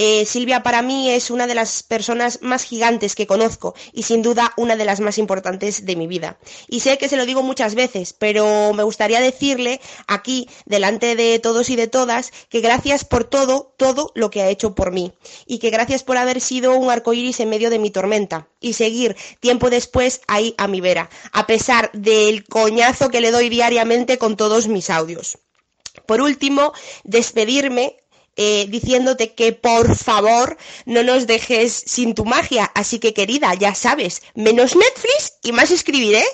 [0.00, 4.22] Eh, Silvia para mí es una de las personas más gigantes que conozco y sin
[4.22, 6.38] duda una de las más importantes de mi vida.
[6.68, 11.40] Y sé que se lo digo muchas veces, pero me gustaría decirle aquí, delante de
[11.40, 15.12] todos y de todas, que gracias por todo, todo lo que ha hecho por mí.
[15.46, 18.46] Y que gracias por haber sido un arcoíris en medio de mi tormenta.
[18.60, 23.48] Y seguir tiempo después ahí a mi vera, a pesar del coñazo que le doy
[23.48, 25.38] diariamente con todos mis audios.
[26.06, 26.72] Por último,
[27.02, 27.96] despedirme
[28.38, 32.70] eh, diciéndote que por favor no nos dejes sin tu magia.
[32.74, 36.24] Así que querida, ya sabes, menos Netflix y más escribiré.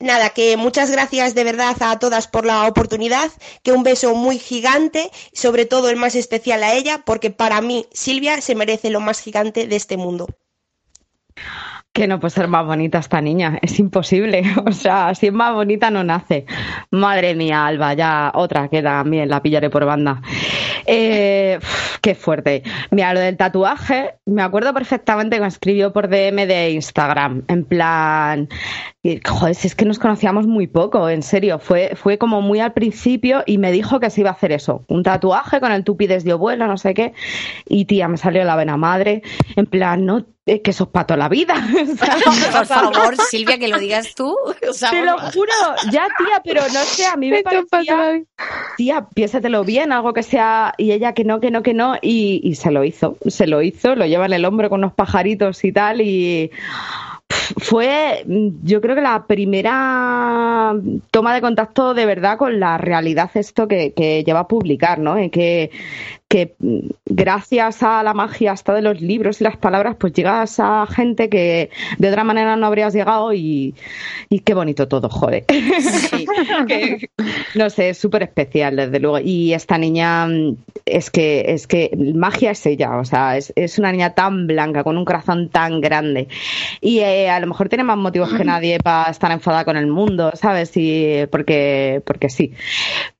[0.00, 3.30] Nada, que muchas gracias de verdad a todas por la oportunidad,
[3.62, 7.86] que un beso muy gigante, sobre todo el más especial a ella, porque para mí
[7.92, 10.26] Silvia se merece lo más gigante de este mundo.
[11.96, 14.42] Que no puede ser más bonita esta niña, es imposible.
[14.66, 16.44] O sea, si es más bonita no nace.
[16.90, 20.20] Madre mía, Alba, ya otra que también la pillaré por banda.
[20.84, 21.58] Eh,
[22.02, 22.62] qué fuerte.
[22.90, 27.64] Mira, lo del tatuaje, me acuerdo perfectamente que me escribió por DM de Instagram, en
[27.64, 28.48] plan,
[29.24, 32.74] joder, si es que nos conocíamos muy poco, en serio, fue, fue como muy al
[32.74, 36.24] principio y me dijo que se iba a hacer eso, un tatuaje con el tupides
[36.24, 37.14] de abuelo, no sé qué,
[37.66, 39.22] y tía, me salió la vena madre,
[39.56, 41.54] en plan, no que sos pato la vida.
[41.72, 44.36] Por favor, Silvia, que lo digas tú.
[44.90, 45.52] Te lo juro,
[45.90, 48.22] ya tía, pero no sé, a mí me parecía,
[48.76, 52.40] tía, piénsatelo bien, algo que sea, y ella que no, que no, que no, y,
[52.44, 55.64] y se lo hizo, se lo hizo, lo lleva en el hombro con unos pajaritos
[55.64, 56.50] y tal, y
[57.28, 58.24] fue,
[58.62, 60.74] yo creo que la primera
[61.10, 65.16] toma de contacto de verdad con la realidad esto que, que lleva a publicar, ¿no?
[65.30, 65.70] Que,
[66.28, 66.56] que
[67.04, 71.28] gracias a la magia hasta de los libros y las palabras, pues llegas a gente
[71.28, 73.74] que de otra manera no habrías llegado y,
[74.28, 75.44] y qué bonito todo, joder.
[77.54, 79.20] no sé, es súper especial, desde luego.
[79.20, 80.26] Y esta niña
[80.84, 84.82] es que, es que magia es ella, o sea, es, es una niña tan blanca,
[84.82, 86.26] con un corazón tan grande.
[86.80, 89.86] Y eh, a lo mejor tiene más motivos que nadie para estar enfadada con el
[89.86, 90.72] mundo, ¿sabes?
[90.74, 92.52] Y porque, porque sí.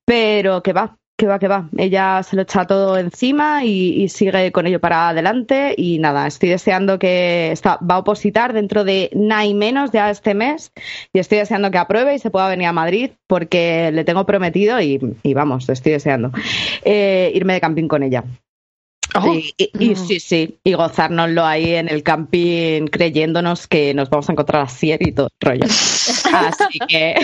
[0.05, 1.69] Pero que va, que va, que va.
[1.79, 5.75] Ella se lo echa todo encima y, sigue con ello para adelante.
[5.77, 10.11] Y nada, estoy deseando que está, va a opositar dentro de nada y menos ya
[10.11, 10.73] este mes.
[11.13, 14.81] Y estoy deseando que apruebe y se pueda venir a Madrid porque le tengo prometido
[14.81, 14.99] y,
[15.35, 16.33] vamos, estoy deseando.
[16.85, 18.25] Eh, irme de camping con ella.
[19.15, 19.35] Oh.
[19.35, 24.63] Y, sí, sí, y gozárnoslo ahí en el camping creyéndonos que nos vamos a encontrar
[24.63, 25.65] a Sier y todo el rollo.
[26.35, 27.15] Así que,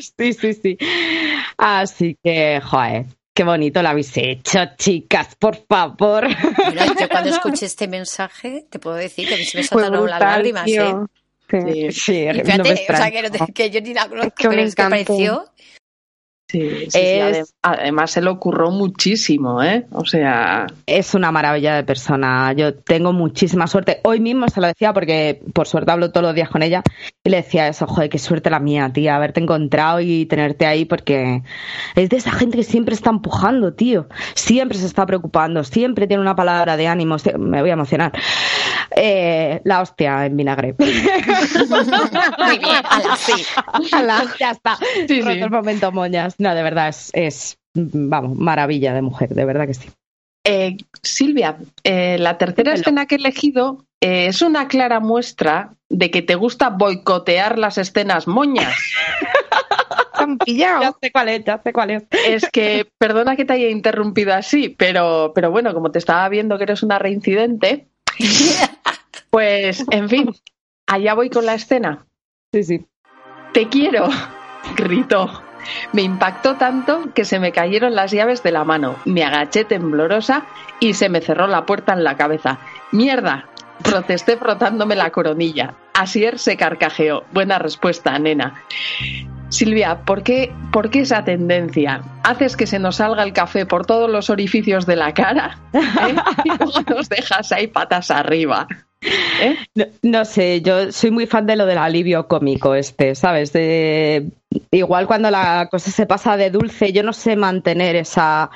[0.18, 0.78] sí, sí, sí.
[1.58, 6.28] Así que, joder, Qué bonito lo habéis hecho, chicas, por favor.
[6.28, 10.20] Yo cuando escuché este mensaje, te puedo decir que a mí se me saltaron las
[10.20, 10.94] lágrimas, ¿eh?
[11.50, 15.51] Sí, sí, fíjate, o sea, que, que, yo ni la conozco, pero es que pareció
[16.52, 16.86] Sí,
[17.62, 19.86] además se le ocurrió muchísimo, ¿eh?
[19.92, 20.66] O sea...
[20.84, 22.52] Es una maravilla de persona.
[22.52, 24.00] Yo tengo muchísima suerte.
[24.04, 26.82] Hoy mismo se lo decía porque por suerte hablo todos los días con ella
[27.24, 30.84] y le decía eso, joder, qué suerte la mía, tía, haberte encontrado y tenerte ahí
[30.84, 31.42] porque
[31.94, 34.08] es de esa gente que siempre está empujando, tío.
[34.34, 37.16] Siempre se está preocupando, siempre tiene una palabra de ánimo.
[37.38, 38.12] Me voy a emocionar.
[38.94, 40.74] Eh, la hostia en vinagre.
[40.78, 43.46] Muy bien, a la sí.
[44.38, 44.76] ya está.
[45.08, 46.34] Sí, el momento, moñas.
[46.42, 49.88] No, de verdad, es, vamos, maravilla de mujer, de verdad que sí.
[50.42, 56.10] Eh, Silvia, eh, la tercera escena que he elegido eh, es una clara muestra de
[56.10, 58.74] que te gusta boicotear las escenas moñas.
[60.46, 62.04] Ya sé cuál es, ya sé cuál es.
[62.28, 66.58] Es que, perdona que te haya interrumpido así, pero, pero bueno, como te estaba viendo
[66.58, 67.88] que eres una reincidente,
[69.30, 70.30] pues, en fin,
[70.86, 72.06] allá voy con la escena.
[72.52, 72.86] Sí, sí.
[73.52, 74.08] Te quiero,
[74.76, 75.41] gritó.
[75.92, 78.96] Me impactó tanto que se me cayeron las llaves de la mano.
[79.04, 80.44] Me agaché temblorosa
[80.80, 82.58] y se me cerró la puerta en la cabeza.
[82.90, 83.46] ¡Mierda!
[83.82, 85.74] Protesté frotándome la coronilla.
[85.94, 87.24] Asier se carcajeó.
[87.32, 88.62] Buena respuesta, nena.
[89.48, 92.00] Silvia, ¿por qué, ¿por qué esa tendencia?
[92.22, 95.58] ¿Haces que se nos salga el café por todos los orificios de la cara?
[95.74, 96.14] ¿Eh?
[96.44, 98.66] Y luego nos dejas ahí patas arriba.
[99.02, 99.56] ¿Eh?
[100.02, 103.52] No, sé, yo soy muy fan de lo del alivio cómico este, ¿sabes?
[104.70, 108.50] Igual cuando la cosa se pasa de dulce, yo no sé mantener esa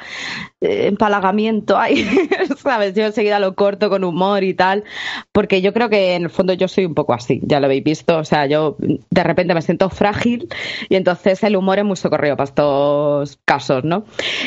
[0.61, 2.07] eh, empalagamiento ahí,
[2.59, 2.95] ¿sabes?
[2.95, 4.85] Yo enseguida lo corto con humor y tal,
[5.33, 7.85] porque yo creo que en el fondo yo soy un poco así, ya lo habéis
[7.85, 10.49] visto, o sea, yo de repente me siento frágil
[10.89, 14.05] y entonces el humor es muy socorrido para estos casos, ¿no?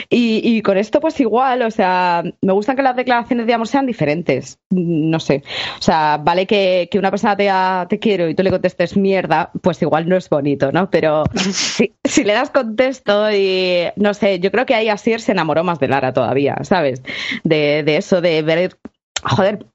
[0.09, 3.67] Y, y con esto pues igual, o sea, me gustan que las declaraciones de amor
[3.67, 5.43] sean diferentes, no sé,
[5.77, 8.95] o sea, vale que, que una persona te diga te quiero y tú le contestes
[8.95, 10.89] mierda, pues igual no es bonito, ¿no?
[10.89, 15.31] Pero si, si, le das contexto y no sé, yo creo que ahí Asier se
[15.31, 17.01] enamoró más de Lara todavía, ¿sabes?
[17.43, 18.77] De, de eso, de ver,
[19.23, 19.65] joder,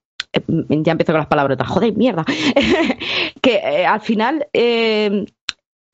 [0.47, 2.25] ya empiezo con las palabrotas, joder, mierda,
[3.43, 5.27] que eh, al final eh,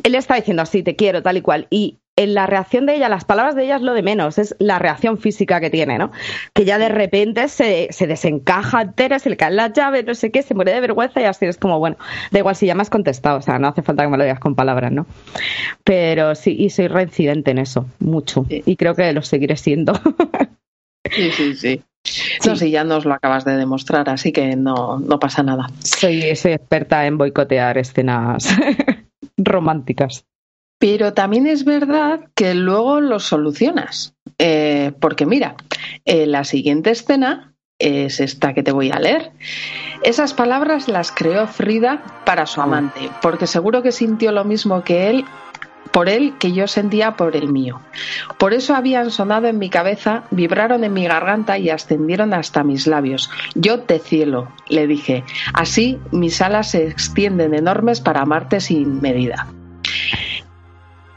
[0.02, 1.66] él está diciendo así, te quiero, tal y cual.
[1.70, 4.54] Y en la reacción de ella, las palabras de ella es lo de menos, es
[4.58, 6.10] la reacción física que tiene, ¿no?
[6.52, 10.30] Que ya de repente se, se desencaja entera, se le caen las llaves, no sé
[10.30, 11.96] qué, se muere de vergüenza y así es como, bueno,
[12.30, 14.24] da igual si ya me has contestado, o sea, no hace falta que me lo
[14.24, 15.06] digas con palabras, ¿no?
[15.84, 18.44] Pero sí, y soy reincidente en eso, mucho.
[18.48, 19.92] Y creo que lo seguiré siendo.
[21.10, 21.82] Sí, sí, sí.
[22.46, 25.66] No, sí, ya nos lo acabas de demostrar, así que no, no pasa nada.
[25.82, 28.48] Soy, soy experta en boicotear escenas
[29.44, 30.26] románticas.
[30.78, 34.14] Pero también es verdad que luego lo solucionas.
[34.38, 35.56] Eh, porque mira,
[36.04, 39.32] eh, la siguiente escena es esta que te voy a leer.
[40.02, 45.10] Esas palabras las creó Frida para su amante, porque seguro que sintió lo mismo que
[45.10, 45.24] él
[45.90, 47.80] por él que yo sentía por el mío.
[48.38, 52.86] Por eso habían sonado en mi cabeza, vibraron en mi garganta y ascendieron hasta mis
[52.86, 53.30] labios.
[53.54, 55.24] Yo te cielo, le dije.
[55.52, 59.46] Así mis alas se extienden enormes para amarte sin medida.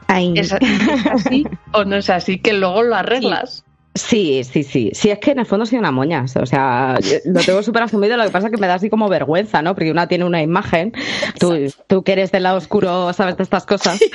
[0.08, 2.40] ¿Es, ¿Es, así o no es así?
[2.40, 3.66] Que luego lo arreglas.
[3.96, 4.92] Sí, sí, sí.
[4.94, 6.26] Sí, es que en el fondo soy una moña.
[6.36, 8.18] O sea, lo tengo súper asumido.
[8.18, 9.76] Lo que pasa es que me da así como vergüenza, ¿no?
[9.76, 10.94] Porque una tiene una imagen.
[11.40, 14.00] Tú, tú que eres del lado oscuro, sabes de estas cosas.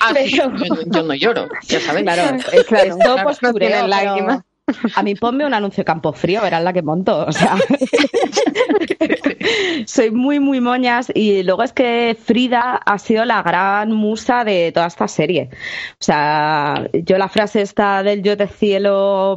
[0.00, 0.50] Ah, yo,
[0.86, 2.02] yo, no lloro, ya sabes.
[2.02, 3.86] Claro, es, claro, es todo postureo.
[3.88, 4.44] Pero...
[4.96, 7.26] A mí ponme un anuncio de Campo Frío, verás la que monto.
[7.26, 7.56] O sea,
[9.86, 11.12] soy muy, muy moñas.
[11.14, 15.50] Y luego es que Frida ha sido la gran musa de toda esta serie.
[15.92, 19.36] O sea, yo la frase esta del yo te cielo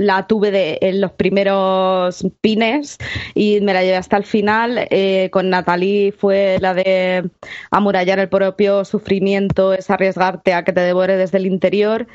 [0.00, 2.98] la tuve de, en los primeros pines
[3.34, 4.86] y me la llevé hasta el final.
[4.90, 7.30] Eh, con Natalie fue la de
[7.70, 12.06] amurallar el propio sufrimiento, es arriesgarte a que te devore desde el interior.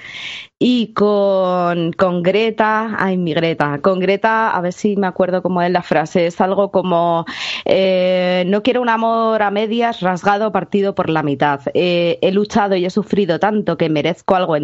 [0.57, 5.61] Y con, con Greta, ay, mi Greta, con Greta, a ver si me acuerdo cómo
[5.61, 7.25] es la frase, es algo como,
[7.65, 11.59] eh, no quiero un amor a medias, rasgado, partido por la mitad.
[11.73, 14.55] Eh, he luchado y he sufrido tanto que merezco algo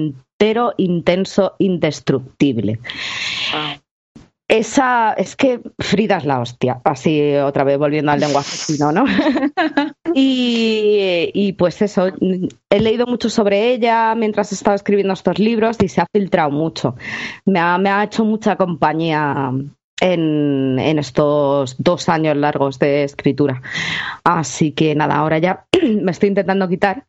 [0.42, 2.80] entero, intenso, indestructible.
[4.48, 9.06] Esa, es que Frida es la hostia, así otra vez volviendo al lenguaje chino, ¿no?
[10.16, 12.08] y, y, pues eso,
[12.70, 16.96] he leído mucho sobre ella mientras estaba escribiendo estos libros y se ha filtrado mucho.
[17.46, 19.52] Me ha, me ha hecho mucha compañía
[20.02, 23.62] en, en, estos dos años largos de escritura.
[24.24, 25.66] Así que nada, ahora ya
[26.02, 27.06] me estoy intentando quitar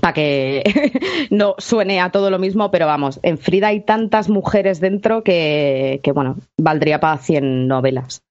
[0.00, 0.62] para que
[1.30, 6.00] no suene a todo lo mismo, pero vamos, en Frida hay tantas mujeres dentro que,
[6.02, 8.22] que bueno, valdría para 100 novelas.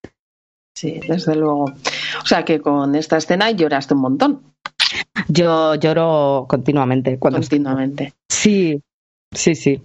[0.76, 1.64] Sí, desde luego.
[1.64, 4.42] O sea que con esta escena lloraste un montón.
[5.30, 7.18] Yo lloro continuamente.
[7.18, 8.14] Cuando continuamente.
[8.30, 8.82] Sí,
[9.32, 9.82] sí, sí.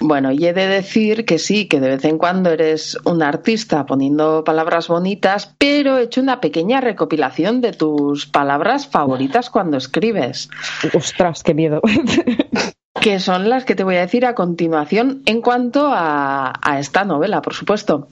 [0.00, 3.84] Bueno, y he de decir que sí, que de vez en cuando eres un artista
[3.84, 10.48] poniendo palabras bonitas, pero he hecho una pequeña recopilación de tus palabras favoritas cuando escribes.
[10.94, 11.82] Ostras, qué miedo.
[13.00, 17.04] que son las que te voy a decir a continuación en cuanto a, a esta
[17.04, 18.08] novela, por supuesto.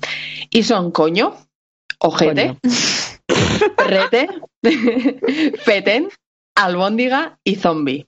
[0.51, 1.37] Y son coño,
[1.99, 2.59] ojete,
[3.77, 4.29] rete,
[5.59, 6.09] feten,
[6.55, 8.07] albóndiga y zombie.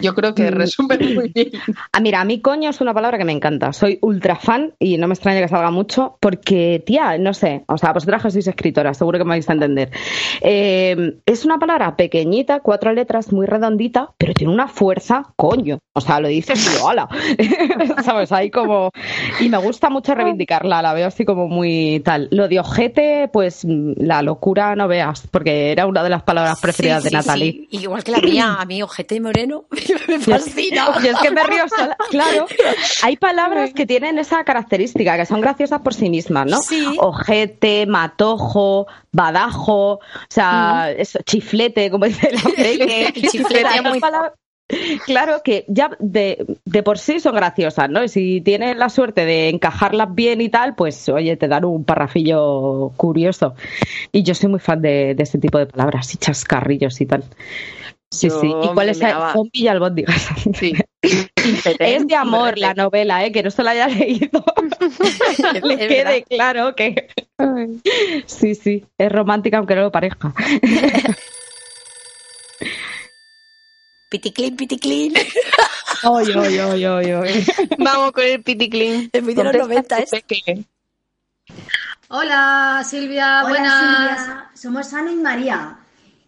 [0.00, 1.50] Yo creo que resume muy bien.
[1.92, 3.72] Ah, mira, a mí coño es una palabra que me encanta.
[3.72, 7.78] Soy ultra fan y no me extraña que salga mucho porque, tía, no sé, o
[7.78, 9.90] sea, vosotras que sois escritora, seguro que me vais a entender.
[10.40, 15.78] Eh, es una palabra pequeñita, cuatro letras, muy redondita, pero tiene una fuerza, coño.
[15.94, 17.08] O sea, lo dices y hola.
[18.04, 18.32] ¿Sabes?
[18.32, 18.90] Ahí como...
[19.40, 22.28] Y me gusta mucho reivindicarla, la veo así como muy tal.
[22.30, 27.02] Lo de ojete, pues la locura no veas, porque era una de las palabras preferidas
[27.02, 27.52] sí, de Natalie.
[27.52, 27.68] Sí.
[27.82, 29.51] Igual que la mía, a mí ojete moreno
[30.08, 30.88] me fascina.
[31.04, 31.96] Es que me río sola.
[32.10, 32.46] Claro,
[33.02, 36.58] hay palabras que tienen esa característica, que son graciosas por sí mismas, ¿no?
[36.58, 36.96] Sí.
[36.98, 41.00] Ojete, matojo, badajo, o sea, mm.
[41.00, 43.12] eso, chiflete, como dice la peque.
[43.30, 44.00] chiflete muy...
[44.00, 44.32] palabras...
[45.04, 48.02] Claro que ya de, de, por sí son graciosas, ¿no?
[48.02, 51.84] Y si tienes la suerte de encajarlas bien y tal, pues oye, te dan un
[51.84, 53.54] parrafillo curioso.
[54.12, 57.24] Y yo soy muy fan de, de ese tipo de palabras y chascarrillos y tal.
[58.12, 58.46] Sí, Yo sí.
[58.62, 60.28] ¿Y cuál es el zombie y albóndigas?
[60.54, 60.74] Sí.
[61.80, 63.32] es de amor la novela, ¿eh?
[63.32, 64.44] que no se la haya leído.
[65.64, 66.22] Le quede verdad.
[66.28, 67.08] claro que.
[68.26, 68.84] sí, sí.
[68.98, 70.32] Es romántica aunque no lo parezca.
[74.10, 75.14] Piticlin, piticlin.
[76.04, 77.46] Oy, oy, oy, oy, oy.
[77.78, 79.08] Vamos con el piticlin.
[79.10, 80.10] Es muy de los 90 es.
[82.08, 83.80] Hola Silvia, Hola, buenas.
[84.20, 84.50] Silvia.
[84.54, 85.81] Somos Ana y María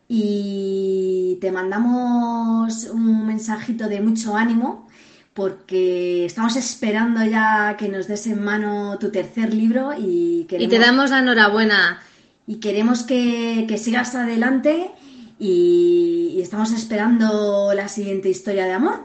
[0.08, 4.88] y te mandamos un mensajito de mucho ánimo
[5.32, 10.76] porque estamos esperando ya que nos des en mano tu tercer libro y queremos, Y
[10.76, 12.00] te damos la enhorabuena.
[12.46, 14.90] y queremos que, que sigas adelante
[15.38, 18.98] y y estamos esperando la siguiente historia de amor.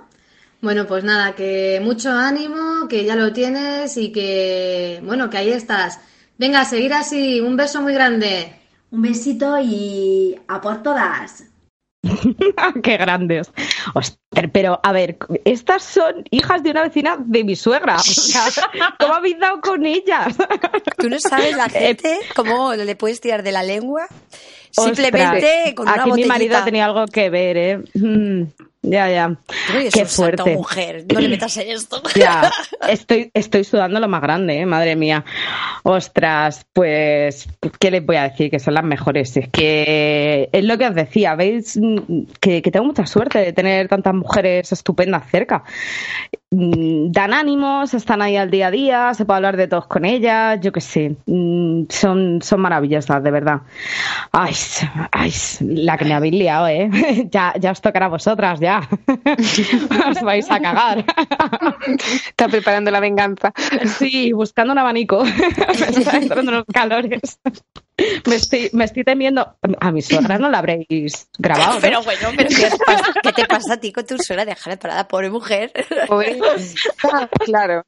[0.62, 5.50] Bueno, pues nada, que mucho ánimo, que ya lo tienes y que, bueno, que ahí
[5.52, 6.00] estás.
[6.40, 7.40] Venga, a seguir así.
[7.40, 8.52] Un beso muy grande.
[8.92, 11.44] Un besito y a por todas.
[12.84, 13.52] Qué grandes.
[13.94, 14.18] Ostras,
[14.52, 17.98] pero a ver, estas son hijas de una vecina de mi suegra.
[17.98, 18.44] O sea,
[19.00, 20.36] ¿Cómo habéis dado con ellas?
[20.98, 24.08] Tú no sabes la gente cómo le puedes tirar de la lengua
[24.72, 27.84] simplemente Ostras, con una Aquí mi marido tenía algo que ver, ¿eh?
[28.82, 29.28] Ya, ya.
[29.28, 30.10] Uy, Qué santo
[30.44, 30.56] fuerte.
[30.56, 32.02] mujer, no le metas en esto.
[32.16, 32.50] Ya,
[32.88, 34.66] estoy, estoy sudando lo más grande, ¿eh?
[34.66, 35.26] madre mía.
[35.84, 37.48] Ostras, pues,
[37.80, 38.50] ¿qué les voy a decir?
[38.50, 39.36] Que son las mejores.
[39.36, 41.78] Es que es lo que os decía, veis
[42.40, 45.64] que, que tengo mucha suerte de tener tantas mujeres estupendas cerca.
[46.52, 50.06] Mm, Dan ánimos, están ahí al día a día, se puede hablar de todos con
[50.06, 51.16] ellas, yo qué sé.
[51.26, 53.62] Mm, Son, son maravillosas, de verdad.
[54.32, 54.54] Ay,
[55.12, 56.90] ay, la que me habéis liado, ¿eh?
[57.32, 58.69] Ya, ya os tocará a vosotras, ya.
[60.10, 61.06] Os vais a cagar.
[62.28, 63.52] Está preparando la venganza.
[63.98, 65.24] Sí, buscando un abanico.
[65.24, 65.32] me
[66.00, 67.40] están entrando los calores.
[68.26, 69.56] Me estoy, me estoy temiendo.
[69.80, 71.76] A mi suegra no la habréis grabado.
[71.76, 71.82] ¿no?
[71.82, 73.14] Pero bueno, pero ¿qué, os pasa?
[73.22, 74.46] ¿Qué te pasa a ti con tu suegra?
[74.46, 75.72] Déjala parada, pobre mujer.
[76.08, 76.40] Pobre-
[77.46, 77.84] claro.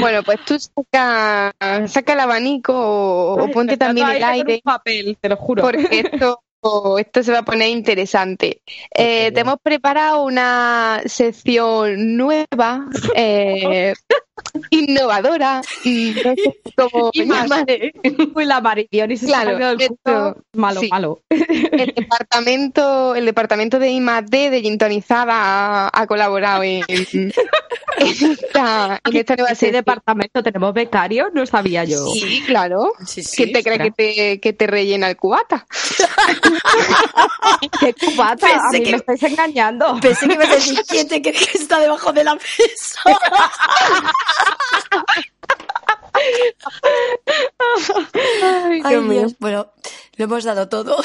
[0.00, 1.52] Bueno, pues tú saca,
[1.86, 4.60] saca el abanico o, o ponte también el aire.
[4.64, 5.62] papel, te lo juro.
[5.62, 6.42] Porque esto,
[6.98, 8.62] esto se va a poner interesante.
[8.94, 12.86] Eh, te hemos preparado una sección nueva,
[13.16, 13.94] eh,
[14.70, 18.76] innovadora, no sé cómo Y más, la
[19.10, 20.36] y se Claro, salió del esto-.
[20.54, 20.88] Malo, sí.
[20.88, 21.20] malo.
[21.28, 25.32] El departamento, el departamento de I+D de Gintonizada
[25.86, 27.32] ha, ha colaborado en, en
[27.98, 29.72] esta, en esta nueva sección.
[29.72, 32.06] departamento tenemos becario, no sabía yo.
[32.08, 32.92] Sí, claro.
[33.06, 33.36] Sí, sí.
[33.36, 35.66] ¿Quién te cree que te, que te rellena el cubata?
[37.80, 38.46] ¡Qué cubata!
[38.46, 39.98] Pensé a mí que- me estáis engañando.
[40.00, 43.00] Pensé que ibas a decir, ¿quién te cree que está debajo de la mesa?
[48.12, 49.08] Ay, Ay.
[49.08, 49.34] Dios.
[49.38, 49.72] Bueno,
[50.16, 50.96] lo hemos dado todo.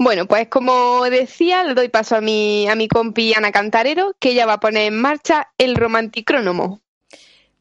[0.00, 4.30] Bueno, pues como decía, le doy paso a mi, a mi compi Ana Cantarero, que
[4.30, 6.80] ella va a poner en marcha el romanticrónomo.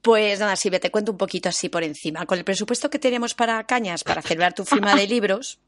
[0.03, 2.25] Pues nada, Silvia, te cuento un poquito así por encima.
[2.27, 5.59] Con el presupuesto que tenemos para Cañas, para celebrar tu firma de libros,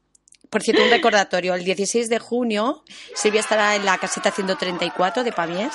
[0.50, 2.82] por cierto, un recordatorio, el 16 de junio
[3.14, 5.74] Silvia estará en la caseta 134 de Pamies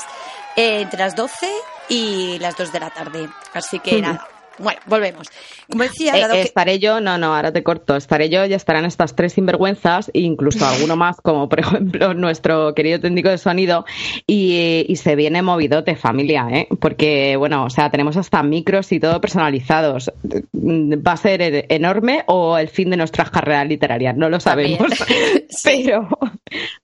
[0.56, 1.50] eh, entre las 12
[1.90, 3.30] y las 2 de la tarde.
[3.54, 4.28] Así que nada,
[4.60, 5.28] bueno, volvemos.
[5.70, 6.42] Como decía, Eh, dado que...
[6.42, 7.96] Estaré yo, no, no, ahora te corto.
[7.96, 12.74] Estaré yo y estarán estas tres sinvergüenzas, e incluso alguno más, como por ejemplo nuestro
[12.74, 13.86] querido técnico de sonido.
[14.28, 16.68] Y, y se viene movidote, familia, ¿eh?
[16.80, 20.12] Porque, bueno, o sea, tenemos hasta micros y todo personalizados.
[20.54, 24.16] ¿Va a ser e- enorme o el fin de nuestras carreras literarias?
[24.16, 24.88] No lo sabemos.
[25.64, 26.08] pero,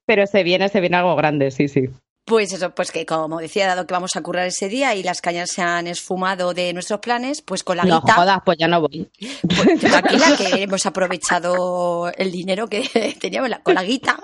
[0.06, 1.90] pero se viene, se viene algo grande, sí, sí.
[2.24, 5.22] Pues eso, pues que como decía, dado que vamos a currar ese día y las
[5.22, 8.14] cañas se han esfumado de nuestros planes, pues con la No guita...
[8.14, 9.10] jodas, pues ya no voy.
[9.42, 14.20] Pues tranquila, que hemos aprovechado el dinero que teníamos la- con la guita.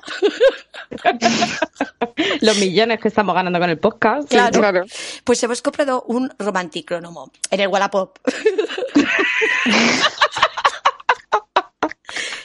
[2.41, 4.29] Los millones que estamos ganando con el podcast.
[4.29, 4.83] Claro.
[5.23, 8.17] Pues hemos comprado un romanticrónomo en el Wallapop.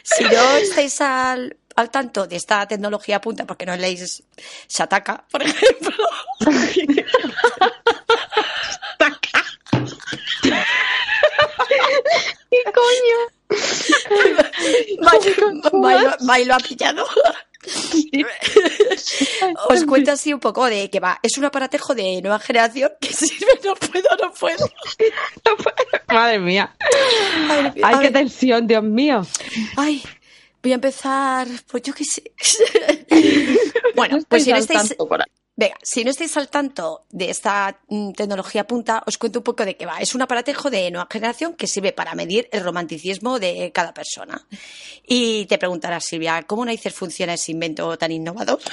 [0.03, 4.23] si no estáis al, al tanto de esta tecnología punta, porque no leéis
[4.69, 5.93] Shataka, por ejemplo.
[12.51, 13.19] ¿Qué coño?
[15.01, 17.07] Mai- Mai lo- Mai lo ha pillado.
[19.69, 21.19] Os cuento así un poco de que va.
[21.23, 24.67] Es un aparatejo de nueva generación que sirve, no puedo, no puedo.
[26.09, 26.75] Madre mía.
[27.49, 29.25] Ay, Ay, a qué tensión, Dios mío.
[29.77, 30.03] Ay,
[30.63, 32.33] voy a empezar, pues yo qué sé.
[33.97, 34.95] bueno, pues si no estáis...
[35.55, 39.67] Venga, si no estáis al tanto de esta mm, tecnología punta, os cuento un poco
[39.67, 39.99] de qué va.
[39.99, 44.47] Es un aparatejo de nueva generación que sirve para medir el romanticismo de cada persona.
[45.07, 48.61] Y te preguntarás, Silvia, ¿cómo narices funciona ese invento tan innovador?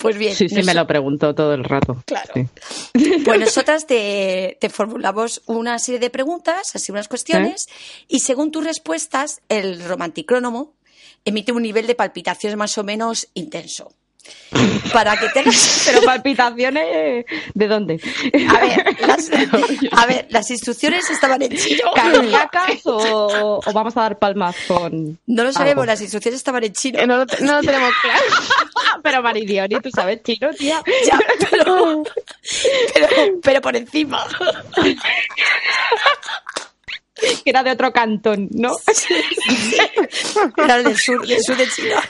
[0.00, 2.02] Pues bien, Sí, sí, me lo pregunto todo el rato.
[2.06, 2.32] Claro.
[2.32, 3.20] Sí.
[3.24, 7.66] pues nosotras te, te formulamos una serie de preguntas, así unas cuestiones,
[8.08, 10.72] y según tus respuestas, el romanticrónomo
[11.24, 13.92] emite un nivel de palpitaciones más o menos intenso.
[14.92, 15.82] Para que tengas...
[15.86, 18.00] Pero palpitaciones, ¿de dónde?
[18.48, 19.30] A ver, las,
[19.92, 21.90] a ver, las instrucciones estaban en chino.
[21.94, 25.18] ¿Cardíacas o, o vamos a dar palmas con.?
[25.26, 25.86] No lo sabemos, algo?
[25.86, 27.04] las instrucciones estaban en chino.
[27.06, 28.22] No, lo- no lo tenemos claro.
[29.02, 30.82] Pero Maridioni, tú sabes chino, tía.
[31.06, 31.18] Ya,
[31.50, 32.02] pero,
[32.94, 33.08] pero,
[33.42, 34.26] pero por encima.
[37.44, 38.72] Que era de otro cantón, ¿no?
[40.56, 42.02] Era del sur, del sur de China.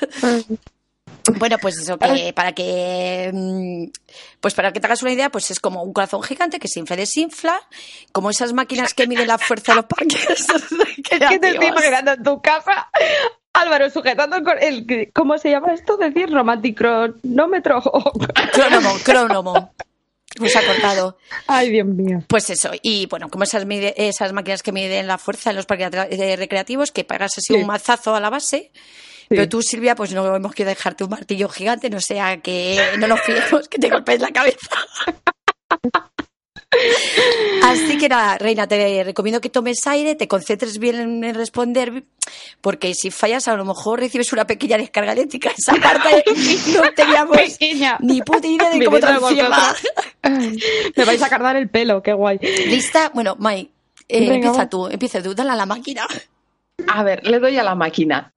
[1.36, 3.84] Bueno, pues eso, que para que mm,
[4.40, 6.80] pues para que te hagas una idea, pues es como un corazón gigante que se
[6.80, 7.60] infla y desinfla,
[8.12, 10.26] como esas máquinas que miden la fuerza de los parques.
[11.10, 12.88] Es que te estoy imaginando en tu casa
[13.52, 15.96] Álvaro sujetando el, cor- el- ¿cómo se llama esto?
[15.96, 17.82] Decir romanticronómetro.
[18.52, 19.74] Crónomo, crónomo.
[20.36, 21.18] Pues ha cortado.
[21.46, 22.22] Ay, Dios mío.
[22.28, 25.66] Pues eso, y bueno, como esas, mide- esas máquinas que miden la fuerza en los
[25.66, 27.54] parques eh, recreativos, que pagas así Sí.
[27.54, 28.70] un mazazo a la base.
[29.28, 33.06] Pero tú, Silvia, pues no hemos querido dejarte un martillo gigante, no sea que no
[33.06, 34.58] nos fiemos que te golpees la cabeza.
[37.62, 42.04] Así que nada, Reina, te recomiendo que tomes aire, te concentres bien en responder,
[42.60, 45.50] porque si fallas a lo mejor recibes una pequeña descarga eléctrica.
[45.58, 46.24] Esa parte
[46.72, 47.36] no teníamos
[48.00, 49.74] ni puta idea de cómo traducirla.
[50.96, 52.38] Me vais a cargar el pelo, qué guay.
[52.66, 53.10] ¿Lista?
[53.14, 53.70] Bueno, Mai,
[54.08, 56.06] eh, empieza tú, empieza tú, dale a la máquina.
[56.88, 58.32] A ver, le doy a la máquina.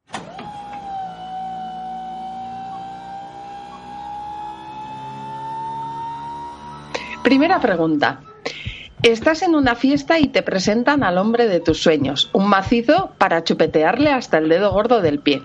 [7.24, 8.20] Primera pregunta.
[9.02, 13.44] Estás en una fiesta y te presentan al hombre de tus sueños, un macizo para
[13.44, 15.42] chupetearle hasta el dedo gordo del pie.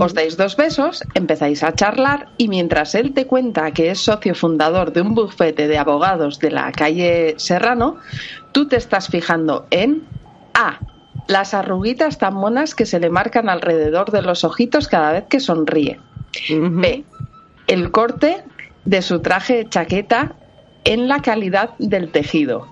[0.00, 4.34] Os dais dos besos, empezáis a charlar y mientras él te cuenta que es socio
[4.34, 7.96] fundador de un bufete de abogados de la calle Serrano,
[8.52, 10.02] tú te estás fijando en
[10.54, 10.78] A.
[11.26, 15.40] Las arruguitas tan monas que se le marcan alrededor de los ojitos cada vez que
[15.40, 16.00] sonríe.
[16.48, 17.04] B.
[17.66, 18.44] El corte
[18.84, 20.36] de su traje chaqueta
[20.84, 22.68] en la calidad del tejido.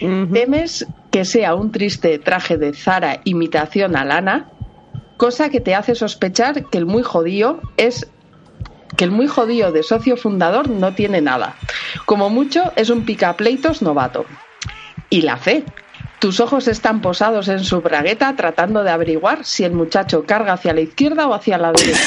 [0.00, 4.50] Temes que sea un triste traje de Zara imitación a lana,
[5.16, 8.08] cosa que te hace sospechar que el muy jodido es
[8.96, 11.56] que el muy jodido de socio fundador no tiene nada.
[12.06, 14.24] Como mucho es un picapleitos novato.
[15.10, 15.64] Y la fe.
[16.18, 20.72] Tus ojos están posados en su bragueta tratando de averiguar si el muchacho carga hacia
[20.72, 22.00] la izquierda o hacia la derecha.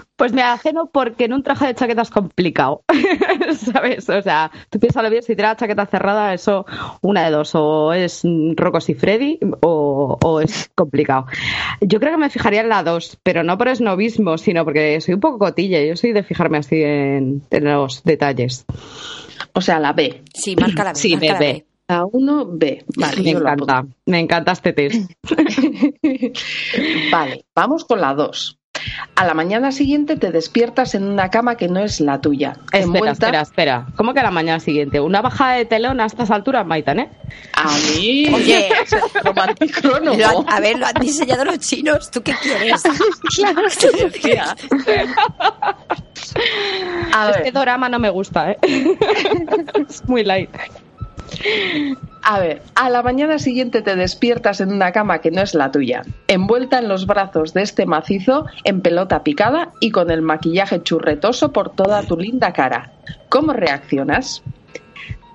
[0.16, 2.82] Pues me ajeno porque en un traje de chaqueta es complicado,
[3.72, 4.08] ¿sabes?
[4.08, 6.64] O sea, tú piénsalo bien, si tiene la chaqueta cerrada, eso
[7.02, 8.22] una de dos, o es
[8.54, 11.26] Rocos y Freddy o, o es complicado.
[11.80, 15.14] Yo creo que me fijaría en la dos, pero no por esnovismo, sino porque soy
[15.14, 18.64] un poco cotilla, yo soy de fijarme así en, en los detalles.
[19.52, 20.22] O sea, la B.
[20.32, 20.98] Sí, marca la B.
[21.06, 21.66] Sí, marca la B, B.
[21.88, 22.84] La 1, B.
[22.96, 25.10] Vale, me encanta, me encanta este test.
[27.12, 28.58] Vale, vamos con la 2.
[29.14, 32.56] A la mañana siguiente te despiertas en una cama que no es la tuya.
[32.66, 33.86] Espera, envuelta- espera, espera.
[33.96, 35.00] ¿Cómo que a la mañana siguiente?
[35.00, 37.08] ¿Una bajada de telón a estas alturas, Maitan, eh?
[37.54, 38.28] A mí.
[38.34, 38.68] Oye,
[40.24, 42.10] han- a ver, lo han diseñado los chinos.
[42.10, 42.82] ¿Tú qué quieres?
[47.12, 47.36] A ver.
[47.46, 48.58] Este drama no me gusta, ¿eh?
[49.88, 50.50] es muy light.
[52.22, 55.70] A ver, a la mañana siguiente te despiertas en una cama que no es la
[55.70, 60.82] tuya, envuelta en los brazos de este macizo en pelota picada y con el maquillaje
[60.82, 62.92] churretoso por toda tu linda cara.
[63.28, 64.42] ¿Cómo reaccionas?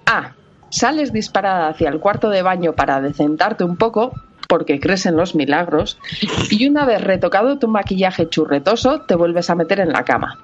[0.05, 0.33] A.
[0.69, 4.13] Sales disparada hacia el cuarto de baño para decentarte un poco
[4.49, 5.97] porque crees en los milagros
[6.49, 10.39] y una vez retocado tu maquillaje churretoso te vuelves a meter en la cama.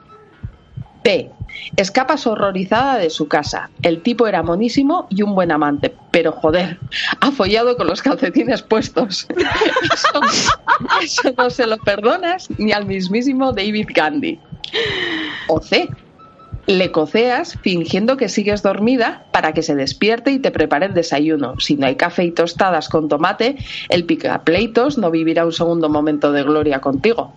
[1.07, 1.29] B.
[1.77, 3.69] Escapas horrorizada de su casa.
[3.81, 6.77] El tipo era monísimo y un buen amante, pero joder,
[7.21, 9.25] ha follado con los calcetines puestos.
[9.93, 10.21] Eso,
[11.01, 14.37] eso no se lo perdonas ni al mismísimo David Gandhi.
[15.47, 15.87] O C.
[16.65, 21.57] Le coceas fingiendo que sigues dormida para que se despierte y te prepare el desayuno.
[21.61, 23.55] Si no hay café y tostadas con tomate,
[23.87, 27.33] el picapleitos no vivirá un segundo momento de gloria contigo.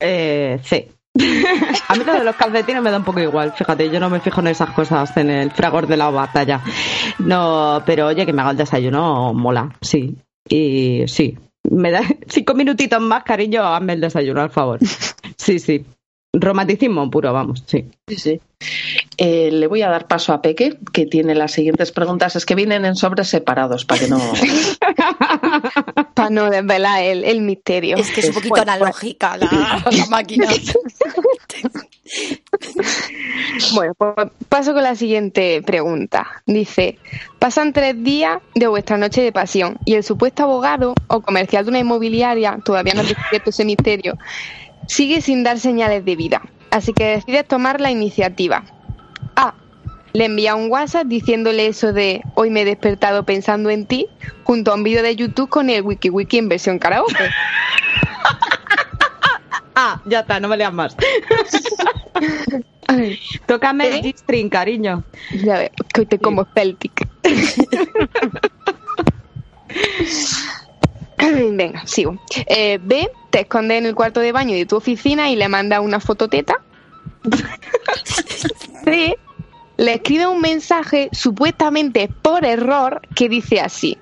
[0.00, 0.93] Eh, C.
[1.88, 4.20] A mí lo de los calcetines me da un poco igual, fíjate, yo no me
[4.20, 6.60] fijo en esas cosas en el fragor de la batalla.
[7.18, 10.16] No, pero oye, que me haga el desayuno mola, sí.
[10.48, 11.38] Y sí,
[11.70, 14.80] me da cinco minutitos más, cariño, hazme el desayuno, al favor.
[15.36, 15.84] Sí, sí.
[16.32, 17.84] Romanticismo puro, vamos, sí.
[18.08, 18.40] Sí, sí.
[19.18, 22.34] Eh, le voy a dar paso a Peque, que tiene las siguientes preguntas.
[22.34, 24.18] Es que vienen en sobres separados para que no.
[26.14, 27.96] Para no desvelar el, el misterio.
[27.96, 30.48] Es que es un poquito analógica la, la máquina.
[33.74, 34.14] Bueno, pues
[34.48, 36.42] paso con la siguiente pregunta.
[36.46, 36.98] Dice,
[37.38, 41.70] pasan tres días de vuestra noche de pasión y el supuesto abogado o comercial de
[41.70, 44.18] una inmobiliaria, todavía no ha descubierto ese misterio,
[44.86, 46.42] sigue sin dar señales de vida.
[46.70, 48.64] Así que decides tomar la iniciativa.
[50.14, 54.06] Le envía un WhatsApp diciéndole eso de hoy me he despertado pensando en ti,
[54.44, 57.14] junto a un vídeo de YouTube con el Wiki Wiki en versión karaoke.
[59.76, 60.96] Ah, ya está, no me leas más.
[63.46, 65.02] Tócame el G-string, cariño.
[65.44, 67.08] Ya ves, que hoy te como Celtic.
[71.18, 72.16] Venga, sigo.
[72.46, 75.80] Eh, B, te escondes en el cuarto de baño de tu oficina y le mandas
[75.80, 76.62] una fototeta.
[78.84, 79.18] C,
[79.76, 83.98] le escribe un mensaje supuestamente por error que dice así.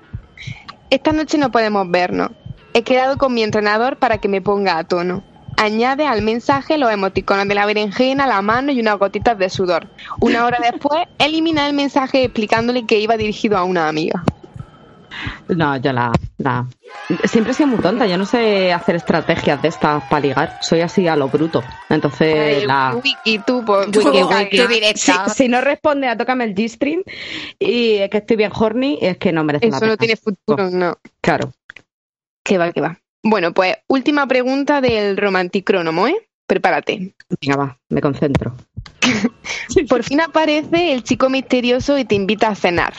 [0.89, 2.31] Esta noche no podemos vernos.
[2.73, 5.23] He quedado con mi entrenador para que me ponga a tono.
[5.57, 9.87] Añade al mensaje los emoticonos de la berenjena, la mano y unas gotitas de sudor.
[10.19, 14.23] Una hora después, elimina el mensaje explicándole que iba dirigido a una amiga.
[15.49, 16.67] No, yo la, la-
[17.25, 20.81] Siempre he sido muy tonta, yo no sé hacer estrategias de estas para ligar, soy
[20.81, 21.63] así a lo bruto.
[21.89, 22.95] Entonces, Ay, la...
[23.03, 24.93] Wiki, tú, por Wiki, wiki.
[24.95, 27.03] Si, si no responde a tócame el G-string
[27.59, 29.97] y es que estoy bien horny, es que no merece la Eso no pena.
[29.97, 30.97] tiene futuro, no.
[31.21, 31.51] Claro.
[32.43, 32.99] Que va, que va.
[33.23, 36.15] Bueno, pues última pregunta del romanticrónomo, ¿eh?
[36.45, 37.13] Prepárate.
[37.41, 38.55] Venga, va, me concentro.
[39.89, 42.93] Por fin aparece el chico misterioso y te invita a cenar.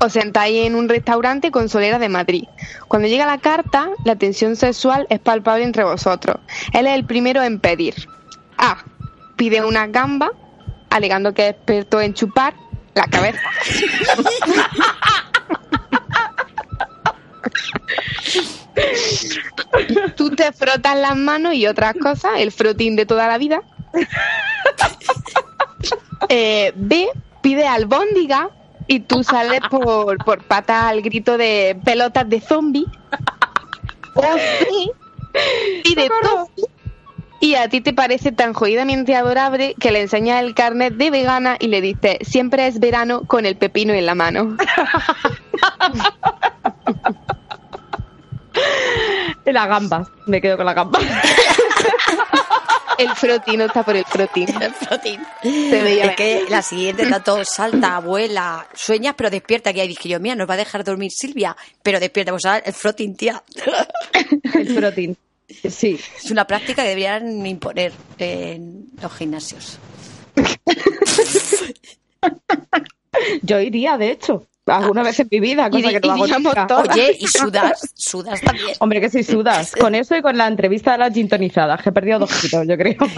[0.00, 2.44] Os sentáis en un restaurante con solera de Madrid.
[2.88, 6.36] Cuando llega la carta, la tensión sexual es palpable entre vosotros.
[6.72, 7.94] Él es el primero en pedir.
[8.58, 8.84] A.
[9.36, 10.32] Pide una gamba,
[10.90, 12.54] alegando que es experto en chupar
[12.94, 13.40] la cabeza.
[20.16, 23.62] Tú te frotas las manos y otras cosas, el frotín de toda la vida.
[26.30, 27.06] Eh, B,
[27.42, 28.48] pide albóndiga
[28.86, 32.86] y tú sales por, por patas al grito de pelotas de zombie.
[35.82, 36.68] Pide tofu
[37.44, 41.56] y a ti te parece tan jodidamente adorable que le enseñas el carnet de vegana
[41.60, 44.56] y le dices, siempre es verano con el pepino en la mano.
[49.46, 51.02] Y las gambas, me quedo con las gambas.
[52.98, 54.48] El frotín no está por el frotín.
[54.60, 55.20] El frotín.
[55.42, 59.72] Es que la siguiente tanto salta, abuela, sueñas pero despierta.
[59.72, 62.32] Que ahí dije yo, mía, nos va a dejar dormir Silvia, pero despierta.
[62.32, 63.42] Pues ahora el frotín, tía.
[64.54, 65.16] El frotín.
[65.48, 66.00] Sí.
[66.22, 69.78] Es una práctica que deberían imponer en los gimnasios.
[73.42, 76.66] Yo iría, de hecho, alguna vez en mi vida, cosa que no hago nunca.
[76.92, 78.76] Oye, y sudas, sudas también.
[78.80, 79.72] Hombre, que sí sudas.
[79.80, 82.76] Con eso y con la entrevista de las gintonizadas, que he perdido dos kilos, yo
[82.76, 82.96] creo.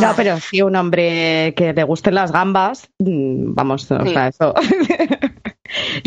[0.00, 4.12] No, pero sí, un hombre que le gusten las gambas, mm, vamos, o Sí.
[4.12, 4.54] sea, eso.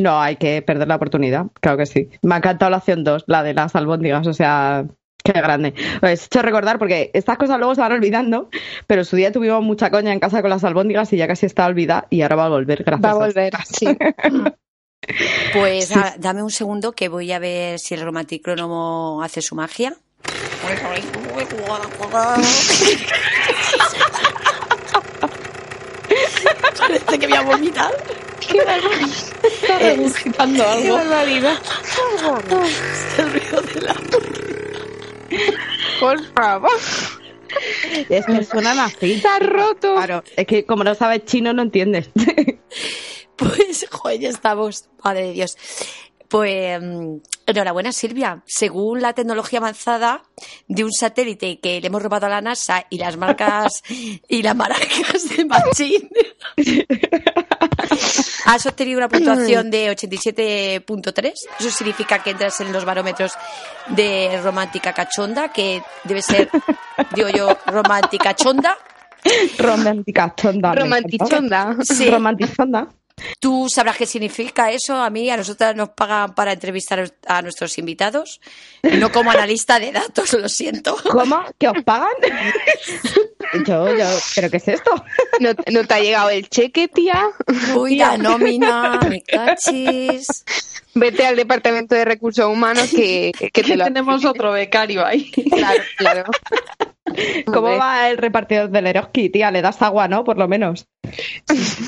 [0.02, 2.08] No, hay que perder la oportunidad, claro que sí.
[2.22, 4.86] Me ha encantado la opción 2, la de las albóndigas, o sea,
[5.24, 5.74] qué grande.
[6.00, 8.50] Pues he hecho recordar, porque estas cosas luego se van olvidando,
[8.88, 11.46] pero en su día tuvimos mucha coña en casa con las albóndigas y ya casi
[11.46, 13.06] está olvidada y ahora va a volver, gracias.
[13.06, 13.88] Va a a volver, sí.
[15.54, 19.96] Pues dame un segundo que voy a ver si el romanticrónomo hace su magia.
[26.78, 27.92] Parece que voy a vomitar.
[28.40, 29.10] Qué barbaridad.
[29.44, 30.84] Está regurgitando algo.
[30.84, 31.58] Qué barbaridad.
[33.18, 33.94] El ruido de la
[36.00, 36.72] Por favor.
[38.10, 39.14] Es que suenan así.
[39.14, 39.96] Está roto.
[39.96, 42.10] Claro, es que como no sabes chino no entiendes.
[43.40, 44.90] Pues, joder, ya estamos.
[45.02, 45.58] Madre de Dios.
[46.30, 47.18] Pues, mm,
[47.48, 48.44] enhorabuena, Silvia.
[48.46, 50.22] Según la tecnología avanzada
[50.68, 53.82] de un satélite que le hemos robado a la NASA y las marcas
[54.30, 56.10] y las marcas de Machín,
[58.46, 61.34] has obtenido una puntuación de 87.3.
[61.60, 63.32] Eso significa que entras en los barómetros
[63.88, 66.50] de romántica cachonda, que debe ser,
[67.16, 68.78] digo yo, romántica chonda.
[69.58, 70.76] Romántica chonda.
[70.76, 71.62] Romantichonda.
[71.72, 71.84] encanta.
[71.84, 72.10] Sí.
[72.10, 72.88] Romantichonda.
[73.40, 74.96] Tú sabrás qué significa eso.
[74.96, 78.42] A mí, a nosotras nos pagan para entrevistar a nuestros invitados,
[78.84, 80.96] no como analista de datos, lo siento.
[81.10, 81.44] ¿Cómo?
[81.58, 82.10] ¿Que os pagan?
[83.66, 84.06] yo, yo,
[84.36, 84.92] ¿pero qué es esto?
[85.40, 87.28] ¿No, no te ha llegado el cheque, tía?
[87.76, 90.28] Uy, la nómina, me cachis.
[90.96, 95.32] Vete al departamento de recursos humanos que, que te lo Tenemos otro becario ahí.
[95.32, 96.24] Claro, claro.
[97.46, 99.52] ¿Cómo va el repartidor del Eroski, tía?
[99.52, 100.24] Le das agua, ¿no?
[100.24, 100.88] Por lo menos.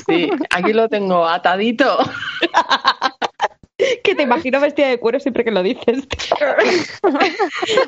[0.06, 1.98] Sí, aquí lo tengo atadito.
[4.04, 5.86] Que te imagino vestida de cuero siempre que lo dices.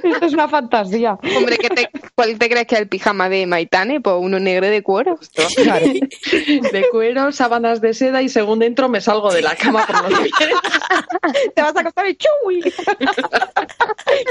[0.03, 1.19] Esto es una fantasía.
[1.37, 4.01] Hombre, ¿qué te, ¿cuál te crees que es el pijama de Maitane?
[4.01, 5.19] Pues uno negro de cuero.
[5.57, 5.87] Claro.
[5.87, 10.21] De cuero, sábanas de seda y según entro me salgo de la cama por los
[10.21, 10.35] pies.
[11.55, 12.61] Te vas a acostar y ¡chuy!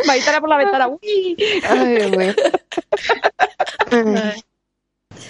[0.07, 0.87] Maitana por la ventana.
[0.87, 1.37] ¡uy!
[1.63, 2.33] Ay, mío.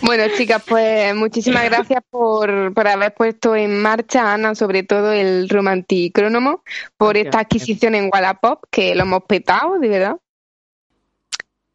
[0.02, 5.48] Bueno, chicas, pues muchísimas gracias por, por haber puesto en marcha, Ana, sobre todo el
[5.48, 6.64] romanticrónomo,
[6.98, 10.18] por esta adquisición en Wallapop, que lo hemos petado, de verdad.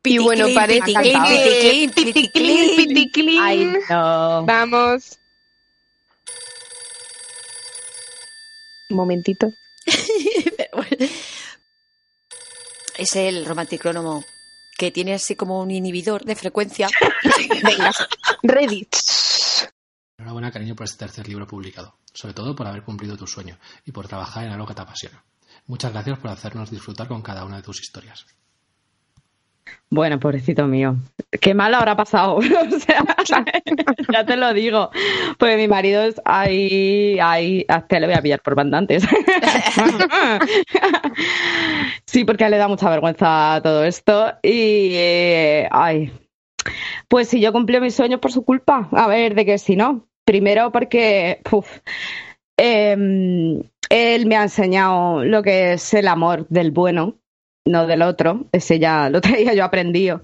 [0.05, 1.13] Y bueno, parece que...
[3.89, 5.19] Vamos.
[8.91, 9.51] Un momentito.
[12.99, 14.25] es el romanticrónomo
[14.79, 16.89] que tiene así como un inhibidor de frecuencia.
[17.65, 17.91] Venga,
[18.45, 18.95] Reddit.
[20.17, 23.91] Enhorabuena, cariño, por este tercer libro publicado, sobre todo por haber cumplido tu sueño y
[23.91, 25.25] por trabajar en algo que te apasiona.
[25.67, 28.25] Muchas gracias por hacernos disfrutar con cada una de tus historias.
[29.91, 30.97] Bueno, pobrecito mío.
[31.41, 32.37] Qué mal habrá pasado.
[32.37, 33.05] o sea,
[34.13, 34.91] ya te lo digo.
[35.39, 39.03] Pues mi marido es ahí, ahí, hasta le voy a pillar por bandantes.
[42.07, 44.35] sí, porque le da mucha vergüenza todo esto.
[44.43, 46.13] Y, eh, ay,
[47.09, 48.89] pues si yo cumplí mis sueños por su culpa.
[48.93, 50.07] A ver, de que si no.
[50.25, 51.79] Primero porque, puf,
[52.59, 57.15] em, él me ha enseñado lo que es el amor del bueno
[57.69, 60.23] no del otro, ese ya lo traía yo aprendido.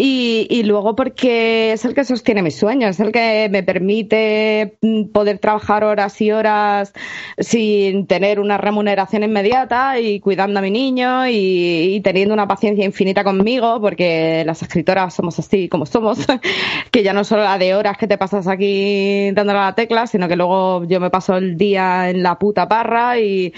[0.00, 4.78] Y, y, luego porque es el que sostiene mis sueños, es el que me permite
[4.80, 6.92] mm, poder trabajar horas y horas
[7.36, 13.24] sin tener una remuneración inmediata y cuidando a mi niño y, teniendo una paciencia infinita
[13.24, 16.18] conmigo, porque las escritoras somos así como somos,
[16.92, 20.06] que ya no solo la de horas que te pasas aquí dándole a la tecla,
[20.06, 23.52] sino que luego yo me paso el día en la puta parra y,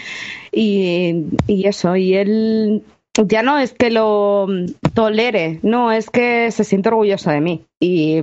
[0.52, 2.82] y, y eso, y él
[3.14, 4.46] ya no es que lo
[4.94, 7.64] tolere, no, es que se siente orgulloso de mí.
[7.80, 8.22] Y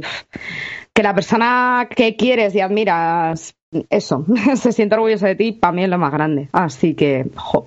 [0.94, 3.56] que la persona que quieres y admiras,
[3.90, 4.26] eso,
[4.56, 6.50] se siente orgulloso de ti, para mí es lo más grande.
[6.52, 7.66] Así que, jo.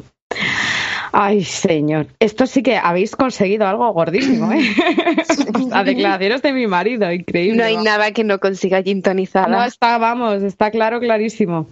[1.12, 2.06] Ay, señor.
[2.20, 4.60] Esto sí que habéis conseguido algo gordísimo, ¿eh?
[5.70, 7.56] Las declaraciones de mi marido, increíble.
[7.58, 9.48] No hay nada que no consiga gintonizada.
[9.48, 11.66] No, está, vamos, está claro, clarísimo.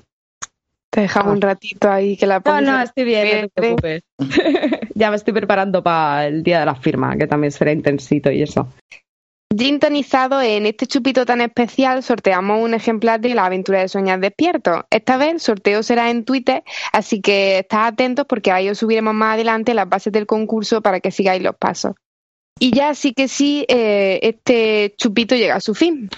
[0.91, 4.03] Te dejamos un ratito ahí que la No, no, estoy bien, no te preocupes.
[4.99, 8.43] Ya me estoy preparando para el día de la firma, que también será intensito y
[8.43, 8.69] eso.
[9.57, 14.21] Gin tonizado, en este chupito tan especial sorteamos un ejemplar de la aventura de Soñar
[14.21, 14.85] Despierto.
[14.91, 19.15] Esta vez el sorteo será en Twitter, así que estad atentos porque ahí os subiremos
[19.15, 21.95] más adelante las bases del concurso para que sigáis los pasos.
[22.59, 26.11] Y ya sí que sí, eh, este chupito llega a su fin.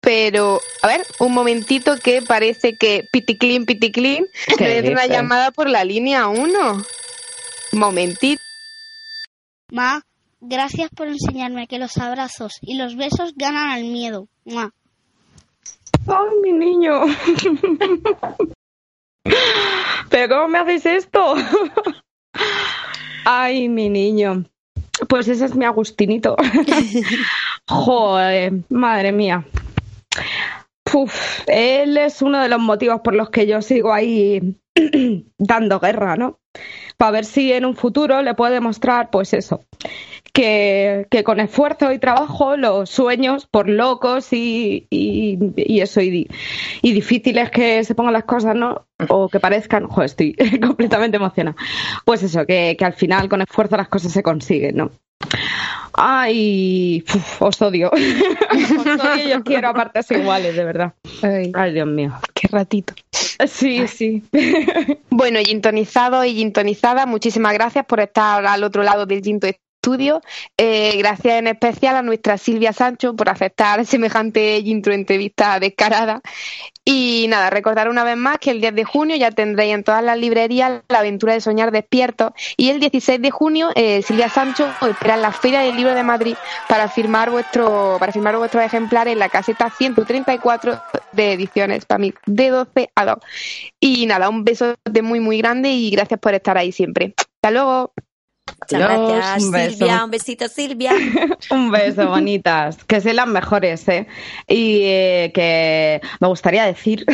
[0.00, 4.26] Pero, a ver, un momentito que parece que Piticlin, Piticlin,
[4.60, 6.84] me entra una llamada por la línea 1.
[7.74, 8.40] Momentito.
[9.70, 10.02] Ma,
[10.40, 14.28] gracias por enseñarme que los abrazos y los besos ganan al miedo.
[14.44, 14.72] Mua.
[16.06, 17.00] ¡Ay, mi niño!
[20.10, 21.34] ¿Pero cómo me hacéis esto?
[23.24, 24.44] ¡Ay, mi niño!
[25.08, 26.36] Pues ese es mi Agustinito.
[27.68, 29.46] Joder, madre mía.
[30.92, 34.56] Uf, él es uno de los motivos por los que yo sigo ahí
[35.38, 36.38] dando guerra, ¿no?
[36.96, 39.64] Para ver si en un futuro le puedo demostrar, pues eso,
[40.32, 46.28] que, que con esfuerzo y trabajo los sueños, por locos y, y, y eso, y,
[46.82, 48.86] y, difíciles que se pongan las cosas, ¿no?
[49.08, 50.34] O que parezcan, joder, estoy
[50.66, 51.56] completamente emocionada.
[52.04, 54.90] Pues eso, que, que al final con esfuerzo las cosas se consiguen, ¿no?
[55.96, 57.90] Ay, uf, os odio.
[57.92, 60.94] os odio y os quiero a partes iguales, de verdad.
[61.22, 62.12] Ay, Ay Dios mío.
[62.34, 62.94] Qué ratito.
[63.10, 64.22] Sí, sí.
[65.10, 70.22] bueno, gintonizado y gintonizada, muchísimas gracias por estar al otro lado del Ginto Estudio.
[70.56, 76.22] Eh, gracias en especial a nuestra Silvia Sancho por aceptar semejante intro entrevista descarada.
[76.86, 80.04] Y nada, recordar una vez más que el 10 de junio ya tendréis en todas
[80.04, 82.34] las librerías la aventura de soñar despierto.
[82.58, 85.94] Y el 16 de junio, eh, Silvia Sancho os espera en la Feria del Libro
[85.94, 86.36] de Madrid
[86.68, 90.82] para firmar vuestro, para firmar vuestros ejemplares en la caseta 134
[91.12, 93.16] de ediciones para mí, de 12 a 2.
[93.80, 97.14] Y nada, un beso de muy, muy grande y gracias por estar ahí siempre.
[97.16, 97.92] Hasta luego.
[98.70, 100.04] Muchas gracias, un Silvia.
[100.04, 100.92] Un besito, Silvia.
[101.50, 102.82] un beso, bonitas.
[102.84, 104.06] Que sean las mejores, ¿eh?
[104.48, 107.04] Y eh, que me gustaría decir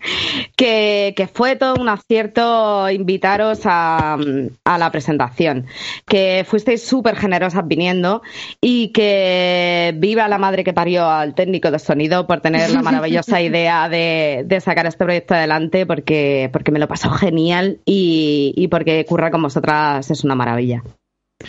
[0.56, 4.16] que, que, fue todo un acierto invitaros a,
[4.64, 5.66] a la presentación.
[6.06, 8.22] Que fuisteis súper generosas viniendo
[8.60, 13.40] y que viva la madre que parió al técnico de sonido por tener la maravillosa
[13.42, 18.68] idea de, de sacar este proyecto adelante porque, porque me lo pasó genial y, y
[18.68, 20.73] porque curra con vosotras es una maravilla.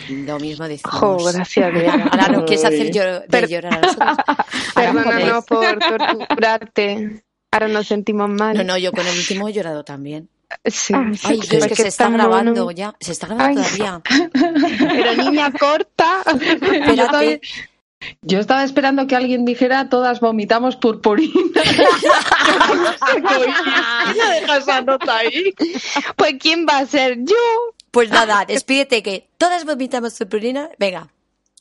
[0.08, 0.98] Lo mismo decimos.
[0.98, 1.72] Jo, gracias.
[2.12, 4.16] Ahora no quieres hacer llor de llorar a nosotros.
[4.74, 7.22] Perdónanos por torturarte.
[7.50, 8.56] Ahora nos sentimos mal.
[8.56, 10.28] No, no, yo con el último he llorado también.
[10.64, 12.94] Sí, Ay, sí, es que se está grabando ya.
[13.00, 13.78] Se está grabando Ay.
[13.78, 14.02] todavía.
[14.78, 16.22] Pero niña corta.
[16.94, 17.22] Yo estaba,
[18.22, 21.32] yo estaba esperando que alguien dijera todas vomitamos purpurina.
[24.16, 25.54] Ya deja esa nota ahí.
[26.16, 27.16] Pues ¿quién va a ser?
[27.18, 27.34] Yo.
[27.90, 30.70] Pues nada, despídete que todas vomitamos purpurina.
[30.78, 31.08] Venga.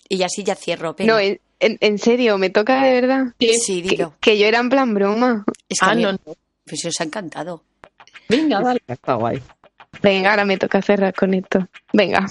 [0.07, 0.93] Y así ya cierro.
[0.93, 1.13] venga.
[1.13, 3.25] No, en, en- serio, me toca de verdad.
[3.39, 4.11] Sí, dilo.
[4.19, 5.45] Que, que yo era en plan broma.
[5.69, 6.05] Es que a mí-
[6.65, 7.63] Pues si os ha encantado.
[8.29, 8.81] Venga, dale.
[8.87, 9.41] Está guay.
[10.01, 11.67] Venga, ahora me toca cerrar con esto.
[11.93, 12.27] Venga.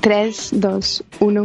[0.00, 1.42] 3, 2, 1.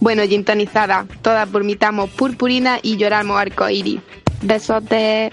[0.00, 1.06] Bueno, gintonizada.
[1.22, 4.00] Todas vomitamos purpurina y lloramos arcoíris.
[4.42, 5.30] Besote.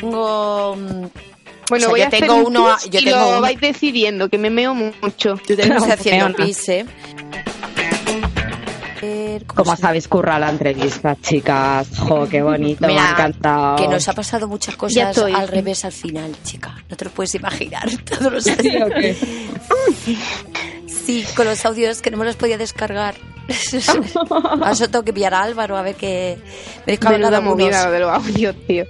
[0.00, 0.76] Tengo.
[0.76, 1.10] mm, Bueno,
[1.70, 2.76] o sea, voy yo a hacer tengo un uno.
[2.80, 5.38] pis Yo y tengo lo uno- vais decidiendo, que me meo mucho.
[5.46, 6.86] Yo tengo que haciendo pis, ¿eh?
[9.46, 11.88] ¿Cómo sabéis currar la entrevista, chicas?
[11.98, 13.76] Jo, qué bonito, me ha encantado.
[13.76, 16.76] que nos ha pasado muchas cosas al revés al final, chica.
[16.88, 17.88] No te lo puedes imaginar.
[18.04, 19.16] Todos los ¿Sí o qué?
[20.86, 23.14] Sí, con los audios que no me los podía descargar.
[24.62, 26.38] A eso tengo que pillar a Álvaro a ver que
[26.86, 27.42] me algunos.
[27.42, 28.84] movida de los audios, tío.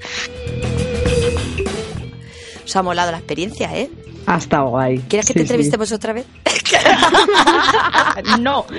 [2.64, 3.88] Os ha molado la experiencia, ¿eh?
[4.30, 4.98] Ha estado guay.
[5.08, 5.42] ¿Quieres que Sí, te sí.
[5.44, 6.26] entrevistemos otra vez?
[8.40, 8.64] no.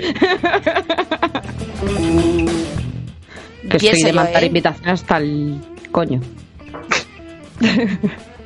[3.70, 4.48] Que estoy de yo, mandar ¿eh?
[4.48, 5.60] invitaciones hasta el
[5.92, 6.20] coño.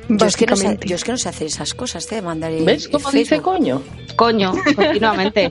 [0.08, 2.16] Yo es, que no sé, yo es que no sé hacer esas cosas, ¿eh?
[2.16, 3.80] de mandar ¿Ves cómo dice coño?
[4.16, 5.50] Coño, continuamente.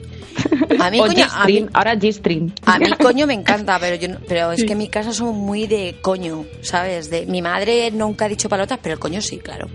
[0.78, 2.52] A mí, O coño, a mí, G-string, ahora G-string.
[2.66, 5.34] a mí coño me encanta, pero yo no- pero es que en mi casa somos
[5.34, 7.10] muy de coño, ¿sabes?
[7.10, 9.68] De mi madre nunca ha dicho palotas, pero el coño sí, claro.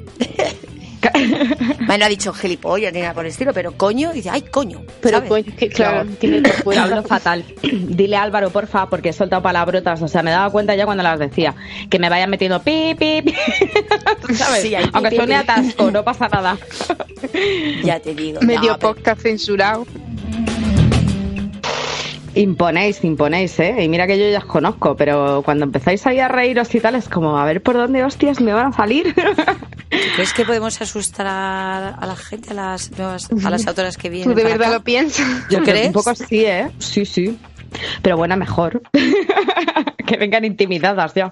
[1.81, 4.81] Madre no ha dicho gilipollas ni nada por el estilo, pero coño dice, ay, coño.
[5.01, 5.29] Pero ¿sabes?
[5.29, 7.43] coño, que claro, tiene Pues hablo fatal.
[7.61, 10.01] Dile a Álvaro, porfa, porque he soltado palabrotas.
[10.01, 11.55] O sea, me daba cuenta ya cuando las decía.
[11.89, 13.33] Que me vayan metiendo pi, pi, pi.
[14.33, 14.61] ¿Sabes?
[14.61, 15.39] Sí, Aunque pi, suene pi.
[15.41, 16.57] atasco, no pasa nada.
[17.83, 18.39] Ya te digo.
[18.41, 19.85] Medio no, pero- podcast censurado.
[22.35, 23.83] Imponéis, imponéis, ¿eh?
[23.83, 26.95] Y mira que yo ya os conozco, pero cuando empezáis ahí a reíros y tal,
[26.95, 29.13] es como, a ver por dónde hostias me van a salir.
[30.15, 34.09] ¿Crees que podemos asustar a, a la gente, a las nuevas, a las autoras que
[34.09, 34.29] vienen?
[34.29, 34.77] ¿Tú de verdad acá?
[34.77, 35.27] lo piensas?
[35.49, 35.87] ¿Yo crees?
[35.87, 36.69] Un poco sí, ¿eh?
[36.79, 37.37] Sí, sí.
[38.01, 38.81] Pero buena, mejor.
[40.05, 41.31] que vengan intimidadas ya.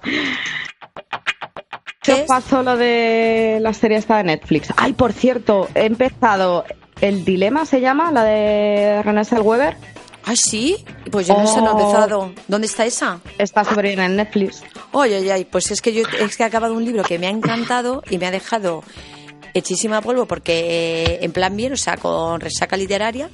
[2.01, 4.73] ¿Qué os pasó lo de la serie esta de Netflix?
[4.77, 6.63] Ay, por cierto, he empezado.
[7.01, 9.75] El dilema se llama, la de René Weber.
[10.29, 10.83] ¿Ah, sí?
[11.09, 11.79] Pues yo no sé, no he Oh.
[11.79, 12.31] empezado.
[12.49, 13.19] ¿Dónde está esa?
[13.37, 14.61] Está súper bien en Netflix.
[14.91, 17.29] Oye, oye, pues es que yo es que he acabado un libro que me ha
[17.29, 18.83] encantado y me ha dejado
[19.53, 23.29] hechísima polvo porque eh, en plan bien, o sea, con resaca literaria,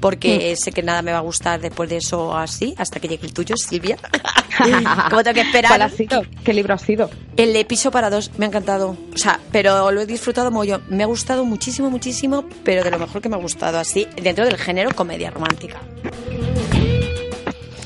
[0.00, 3.26] porque sé que nada me va a gustar después de eso así, hasta que llegue
[3.26, 3.96] el tuyo, Silvia.
[5.10, 5.70] ¿Cómo tengo que esperar?
[5.70, 6.22] ¿Cuál ha sido?
[6.44, 7.08] ¿Qué libro ha sido?
[7.36, 8.96] El de piso para dos me ha encantado.
[9.14, 10.82] O sea, pero lo he disfrutado mucho.
[10.88, 14.44] Me ha gustado muchísimo, muchísimo, pero de lo mejor que me ha gustado así, dentro
[14.44, 15.80] del género comedia romántica.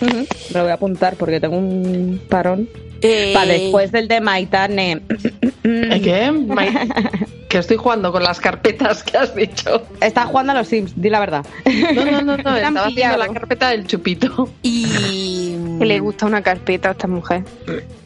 [0.00, 2.68] Me lo voy a apuntar porque tengo un parón.
[3.02, 5.02] Eh, Para después del de Maitane.
[5.62, 6.30] ¿Qué?
[6.32, 9.80] Mai- Que estoy jugando con las carpetas que has dicho.
[10.00, 11.46] Está jugando a los Sims, di la verdad.
[11.94, 12.56] No, no, no, no.
[12.56, 14.48] Estaba haciendo la carpeta del chupito.
[14.62, 15.54] Y.
[15.78, 17.44] Que le gusta una carpeta a esta mujer.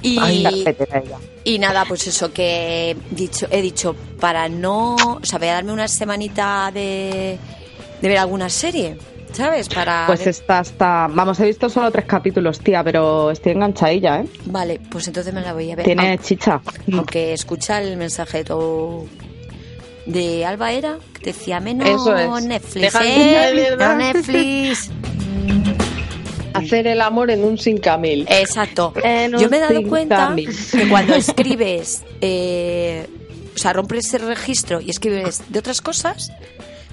[0.03, 0.65] Y, Ay,
[1.45, 4.97] y nada, pues eso que he dicho, he dicho para no.
[4.97, 7.39] O sea, voy a darme una semanita de,
[8.03, 8.97] de ver alguna serie,
[9.33, 9.69] ¿sabes?
[9.69, 10.05] Para.
[10.07, 11.09] Pues ver- está hasta.
[11.11, 14.27] Vamos, he visto solo tres capítulos, tía, pero estoy enganchadilla, ¿eh?
[14.47, 15.85] Vale, pues entonces me la voy a ver.
[15.85, 16.61] Tiene Aunque- chicha.
[16.93, 19.09] Aunque escucha el mensaje de tu-
[20.07, 22.45] de Alba era que decía menos es.
[22.45, 23.77] Netflix, ¿eh?
[23.79, 23.97] No.
[23.97, 24.91] Netflix.
[26.55, 28.27] Hacer el amor en un sin camil.
[28.29, 28.93] Exacto.
[29.05, 33.07] En Yo me he dado cuenta que cuando escribes, eh,
[33.55, 36.33] o sea, rompes ese registro y escribes de otras cosas,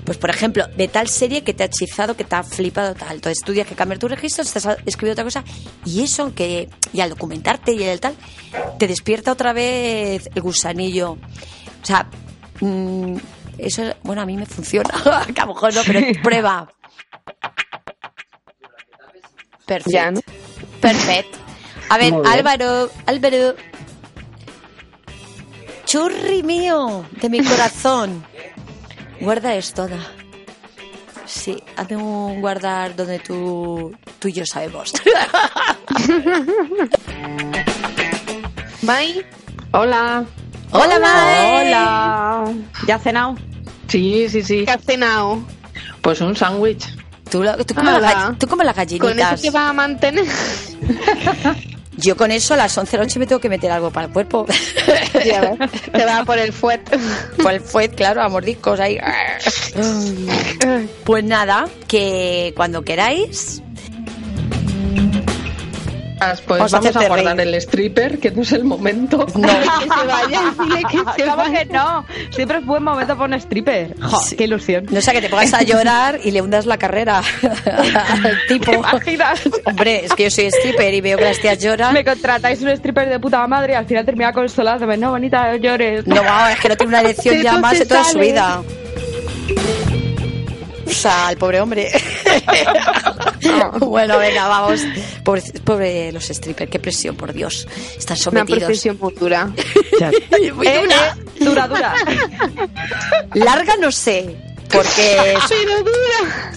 [0.08, 3.16] pues por ejemplo, de tal serie que te ha hechizado, que te ha flipado tal.
[3.16, 5.44] Entonces tú tienes que cambiar tu registro, estás escribiendo otra cosa
[5.84, 8.16] y eso, aunque y al documentarte y el tal,
[8.80, 11.12] te despierta otra vez el gusanillo.
[11.12, 12.10] O sea,
[12.62, 13.18] mm,
[13.58, 14.90] eso, bueno, a mí me funciona,
[15.36, 16.72] que a lo mejor no, pero prueba.
[19.66, 20.22] Perfecto.
[20.80, 21.38] Perfecto.
[21.90, 22.14] A ver.
[22.26, 23.56] Álvaro, Álvaro.
[25.84, 28.24] Churri mío, de mi corazón.
[29.20, 30.06] Guarda esto, Ana.
[31.26, 34.94] Sí, hazme un guardar donde tú, tú y yo sabemos.
[38.82, 39.26] Mai,
[39.72, 40.24] Hola.
[40.72, 41.68] Hola, Mae.
[41.68, 42.54] Hola.
[42.88, 43.36] ¿Ya has cenado?
[43.88, 44.66] Sí, sí, sí.
[44.66, 45.40] ¿qué has cenado?
[46.02, 46.86] Pues un sándwich.
[47.30, 49.42] Tú, tú como, la tú como las ¿Con eso gallinitas.
[49.42, 50.26] te vas a mantener?
[51.98, 54.08] Yo con eso a las 11 de la noche me tengo que meter algo para
[54.08, 54.46] el cuerpo.
[55.26, 56.82] Ya ves, te vas a por el fuet.
[57.42, 58.98] Por el fuet, claro, a mordiscos ahí.
[61.04, 63.62] Pues nada, que cuando queráis.
[66.48, 67.48] Pues Os vamos hace a guardar reír.
[67.50, 69.18] el stripper, que no es el momento.
[69.36, 69.48] No.
[69.48, 71.60] Que se vaya, dile que se ¿Cómo vaya.
[71.60, 72.06] que no?
[72.32, 73.96] Siempre es buen momento para un stripper.
[74.02, 74.86] Jo, ¡Qué ilusión!
[74.90, 77.22] No sea que te pongas a llorar y le hundas la carrera
[77.66, 78.72] al tipo.
[79.66, 81.94] Hombre, es que yo soy stripper y veo que las tías lloran.
[81.94, 84.98] Me contratáis un stripper de puta madre y al final termina consolándome.
[84.98, 86.08] No, bonita, llores.
[86.08, 88.62] No, vamos, es que no tiene una elección ya más de toda su vida.
[90.86, 91.92] O sea, el pobre hombre.
[93.80, 94.82] bueno, venga, vamos.
[95.24, 97.68] Pobre, pobre los strippers, qué presión, por Dios.
[97.98, 98.60] Están Una sometidos.
[98.64, 99.48] profesión muy dura.
[100.54, 101.18] Muy dura.
[101.40, 101.94] Dura, dura.
[103.34, 104.36] Larga no sé,
[104.72, 105.36] porque...
[105.50, 106.54] Pero dura.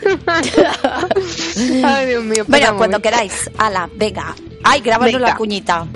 [1.84, 2.44] Ay, Dios mío.
[2.46, 3.02] Bueno, cuando momento.
[3.02, 3.50] queráis.
[3.58, 4.34] Ala, venga.
[4.62, 5.28] Ay, grábanos Venga.
[5.28, 5.86] la cuñita.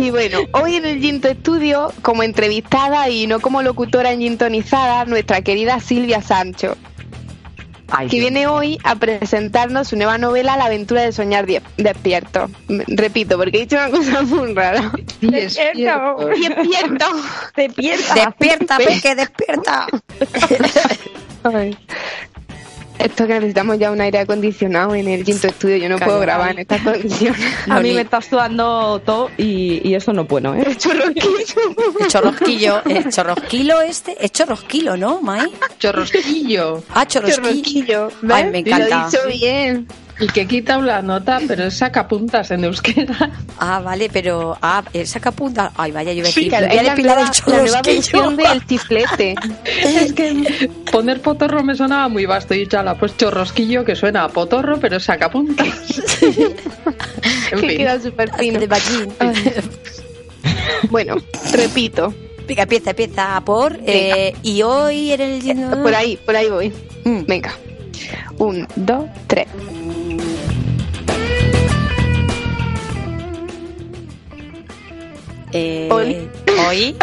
[0.00, 5.04] Y bueno, hoy en el Ginto Estudio, como entrevistada y no como locutora en Gintonizada,
[5.04, 6.76] nuestra querida Silvia Sancho,
[8.10, 11.46] que viene hoy a presentarnos su nueva novela La aventura de soñar
[11.76, 12.50] despierto.
[12.68, 14.92] Repito, porque he dicho una cosa muy rara.
[15.20, 16.28] Despierto.
[16.28, 17.06] Despierto.
[17.56, 18.14] Despierta.
[18.14, 19.86] Despierta, Peque, despierta.
[21.44, 21.78] Ay.
[22.98, 25.76] Esto que necesitamos ya un aire acondicionado en el Ginto Estudio.
[25.76, 27.40] Yo no puedo grabar en estas condiciones.
[27.68, 30.64] A mí me está sudando todo y, y eso no es bueno, ¿eh?
[30.68, 35.52] El chorrosquillo, el chorrosquilo este, es chorrosquilo, ¿no, Mai?
[35.78, 36.82] Chorrosquillo.
[36.94, 38.10] Ah, chorrosquillo.
[38.22, 38.36] ¿ves?
[38.36, 38.88] Ay, me encanta.
[38.88, 39.86] Lo he dicho bien.
[40.20, 43.30] Y que quita la nota, pero es sacapuntas en euskera.
[43.58, 44.56] Ah, vale, pero.
[44.60, 45.70] Ah, el sacapunta.
[45.76, 46.48] Ay, vaya, yo a Sí, decir.
[46.48, 49.34] claro, voy a depilar nueva, el la nueva versión del chiflete.
[49.84, 54.24] Es que poner potorro me sonaba muy vasto y ya la pues chorrosquillo que suena
[54.24, 55.68] a potorro, pero es sacapuntas.
[56.22, 56.54] en
[57.50, 57.76] que fin.
[57.76, 58.58] queda súper fino.
[58.60, 59.12] De ballín.
[60.90, 61.16] Bueno,
[61.52, 62.14] repito.
[62.46, 63.78] Venga, empieza, empieza por.
[63.84, 65.68] eh, y hoy en el.
[65.82, 66.72] Por ahí, por ahí voy.
[67.04, 67.24] Mm.
[67.26, 67.52] Venga.
[68.38, 69.46] Un, dos, tres.
[75.52, 75.88] Eh.
[75.90, 76.28] Hoy,
[76.68, 76.96] hoy.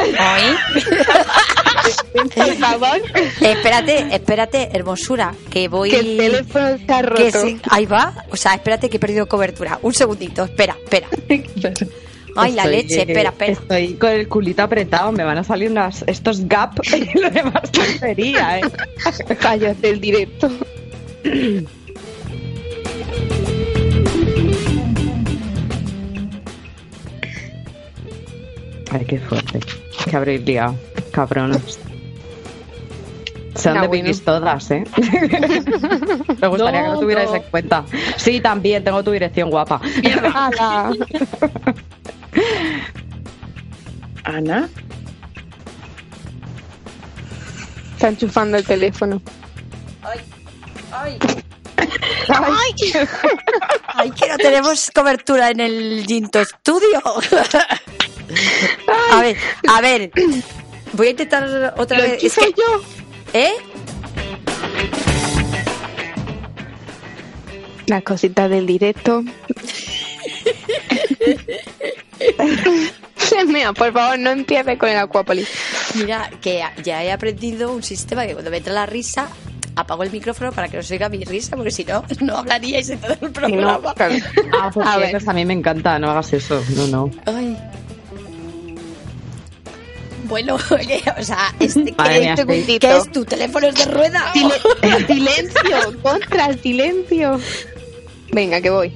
[2.35, 3.01] Por favor.
[3.41, 5.89] espérate, espérate, hermosura, que voy.
[5.89, 7.23] Que el teléfono está roto.
[7.23, 8.25] que sí, ahí va.
[8.31, 9.79] O sea, espérate que he perdido cobertura.
[9.81, 11.07] Un segundito, espera, espera.
[12.37, 13.53] Ay, la leche, espera, espera.
[13.53, 17.71] Estoy con el culito apretado, me van a salir unas, estos gap y lo demás
[17.71, 18.61] tontería, ¿eh?
[19.39, 20.51] Fallos del directo.
[28.97, 29.59] Ay, qué fuerte.
[30.09, 30.75] Que habréis liado,
[31.11, 31.79] cabrones.
[33.55, 34.03] Sé dónde Ah, bueno.
[34.03, 34.83] vivís todas, ¿eh?
[36.41, 37.35] Me gustaría que lo tuvierais no.
[37.37, 37.85] en cuenta.
[38.17, 39.81] Sí, también, tengo tu dirección guapa.
[40.33, 40.91] Ala.
[44.23, 44.69] Ana.
[47.93, 49.21] Está enchufando el teléfono.
[50.03, 50.19] Ay,
[50.91, 51.17] ay.
[53.87, 57.01] Ay, que no tenemos cobertura en el Ginto Studio.
[59.11, 59.37] A ver,
[59.67, 60.11] a ver.
[60.93, 62.23] Voy a intentar otra vez.
[62.23, 62.81] Es que, yo.
[63.33, 63.53] ¿Eh?
[67.87, 69.23] Las cositas del directo.
[73.47, 75.49] Mira, por favor, no empieces con el Aquapolis.
[75.95, 79.27] Mira, que ya he aprendido un sistema que cuando me entra la risa,
[79.75, 82.89] apago el micrófono para que no se oiga mi risa, porque si no, no hablaríais
[82.89, 83.93] en todo el no, programa.
[83.93, 84.15] claro.
[84.59, 85.21] Ah, pues A ver.
[85.29, 86.63] a mí me encanta, no hagas eso.
[86.75, 87.11] No, no.
[87.25, 87.57] Ay.
[90.27, 92.77] Bueno, oye, o sea, este, ¿qué.
[92.79, 94.31] ¿qué es tu teléfono es de rueda?
[94.33, 97.39] Sile- silencio, contra el silencio.
[98.31, 98.93] Venga, que voy.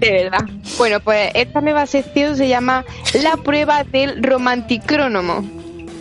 [0.00, 0.44] De verdad.
[0.76, 2.84] Bueno, pues esta nueva sección se llama
[3.22, 5.42] La prueba del romanticrónomo.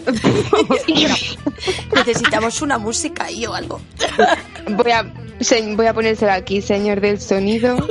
[1.95, 3.81] Necesitamos una música y o algo.
[4.69, 5.05] Voy a,
[5.39, 7.75] se- voy a ponérsela aquí, señor del sonido.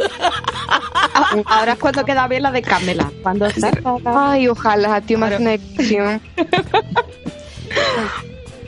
[1.47, 3.11] Ahora es cuando queda bien la de Camela.
[3.23, 3.71] Cuando está...
[4.05, 5.53] Ay, ojalá, tío, más una.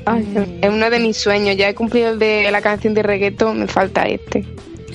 [0.05, 1.57] Ay, es uno de mis sueños.
[1.57, 4.45] Ya he cumplido el de la canción de reggaeton, me falta este.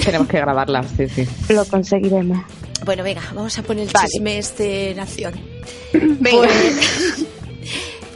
[0.04, 1.28] Tenemos que grabarla, sí, sí.
[1.54, 2.40] Lo conseguiremos.
[2.86, 4.08] Bueno, venga, vamos a poner el Vale.
[4.08, 5.34] chisme este nación.
[5.94, 7.26] Venga, Pues-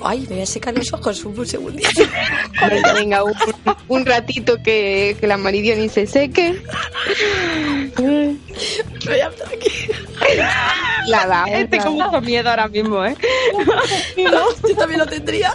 [0.07, 1.90] Ay, me voy a secar los ojos un segundito.
[2.69, 3.34] venga, venga, un,
[3.88, 6.61] un ratito que, que la maridio ni se seque.
[7.98, 8.38] Me
[9.03, 9.90] voy a estar aquí.
[11.07, 11.45] La da.
[11.72, 13.15] Tengo mucho miedo ahora mismo, ¿eh?
[14.18, 15.52] No, yo también lo tendría.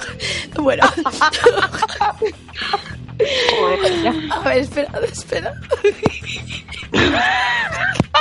[0.57, 0.83] Bueno.
[4.31, 5.55] A ver, espera, espera.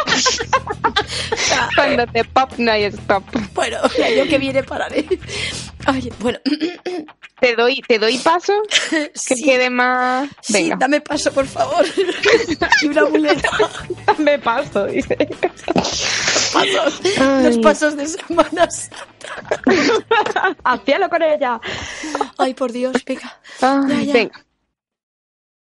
[1.75, 3.23] Cuando te pop no hay stop.
[3.53, 5.05] Bueno, año que viene pararé.
[5.85, 6.39] Ay, bueno.
[7.39, 8.53] te doy, te doy paso
[8.89, 9.43] que Sí.
[9.43, 10.29] quede más.
[10.41, 10.75] Sí, Venga.
[10.77, 11.85] dame paso, por favor.
[12.81, 13.49] y una muleta.
[14.05, 15.15] Dame paso, dice.
[16.53, 17.01] Pasos.
[17.43, 18.89] Los pasos de semanas.
[20.63, 21.59] Al cielo con ella.
[22.37, 23.39] Ay, por Dios, venga.
[23.61, 24.13] Ay, Ya, ya.
[24.13, 24.45] Venga.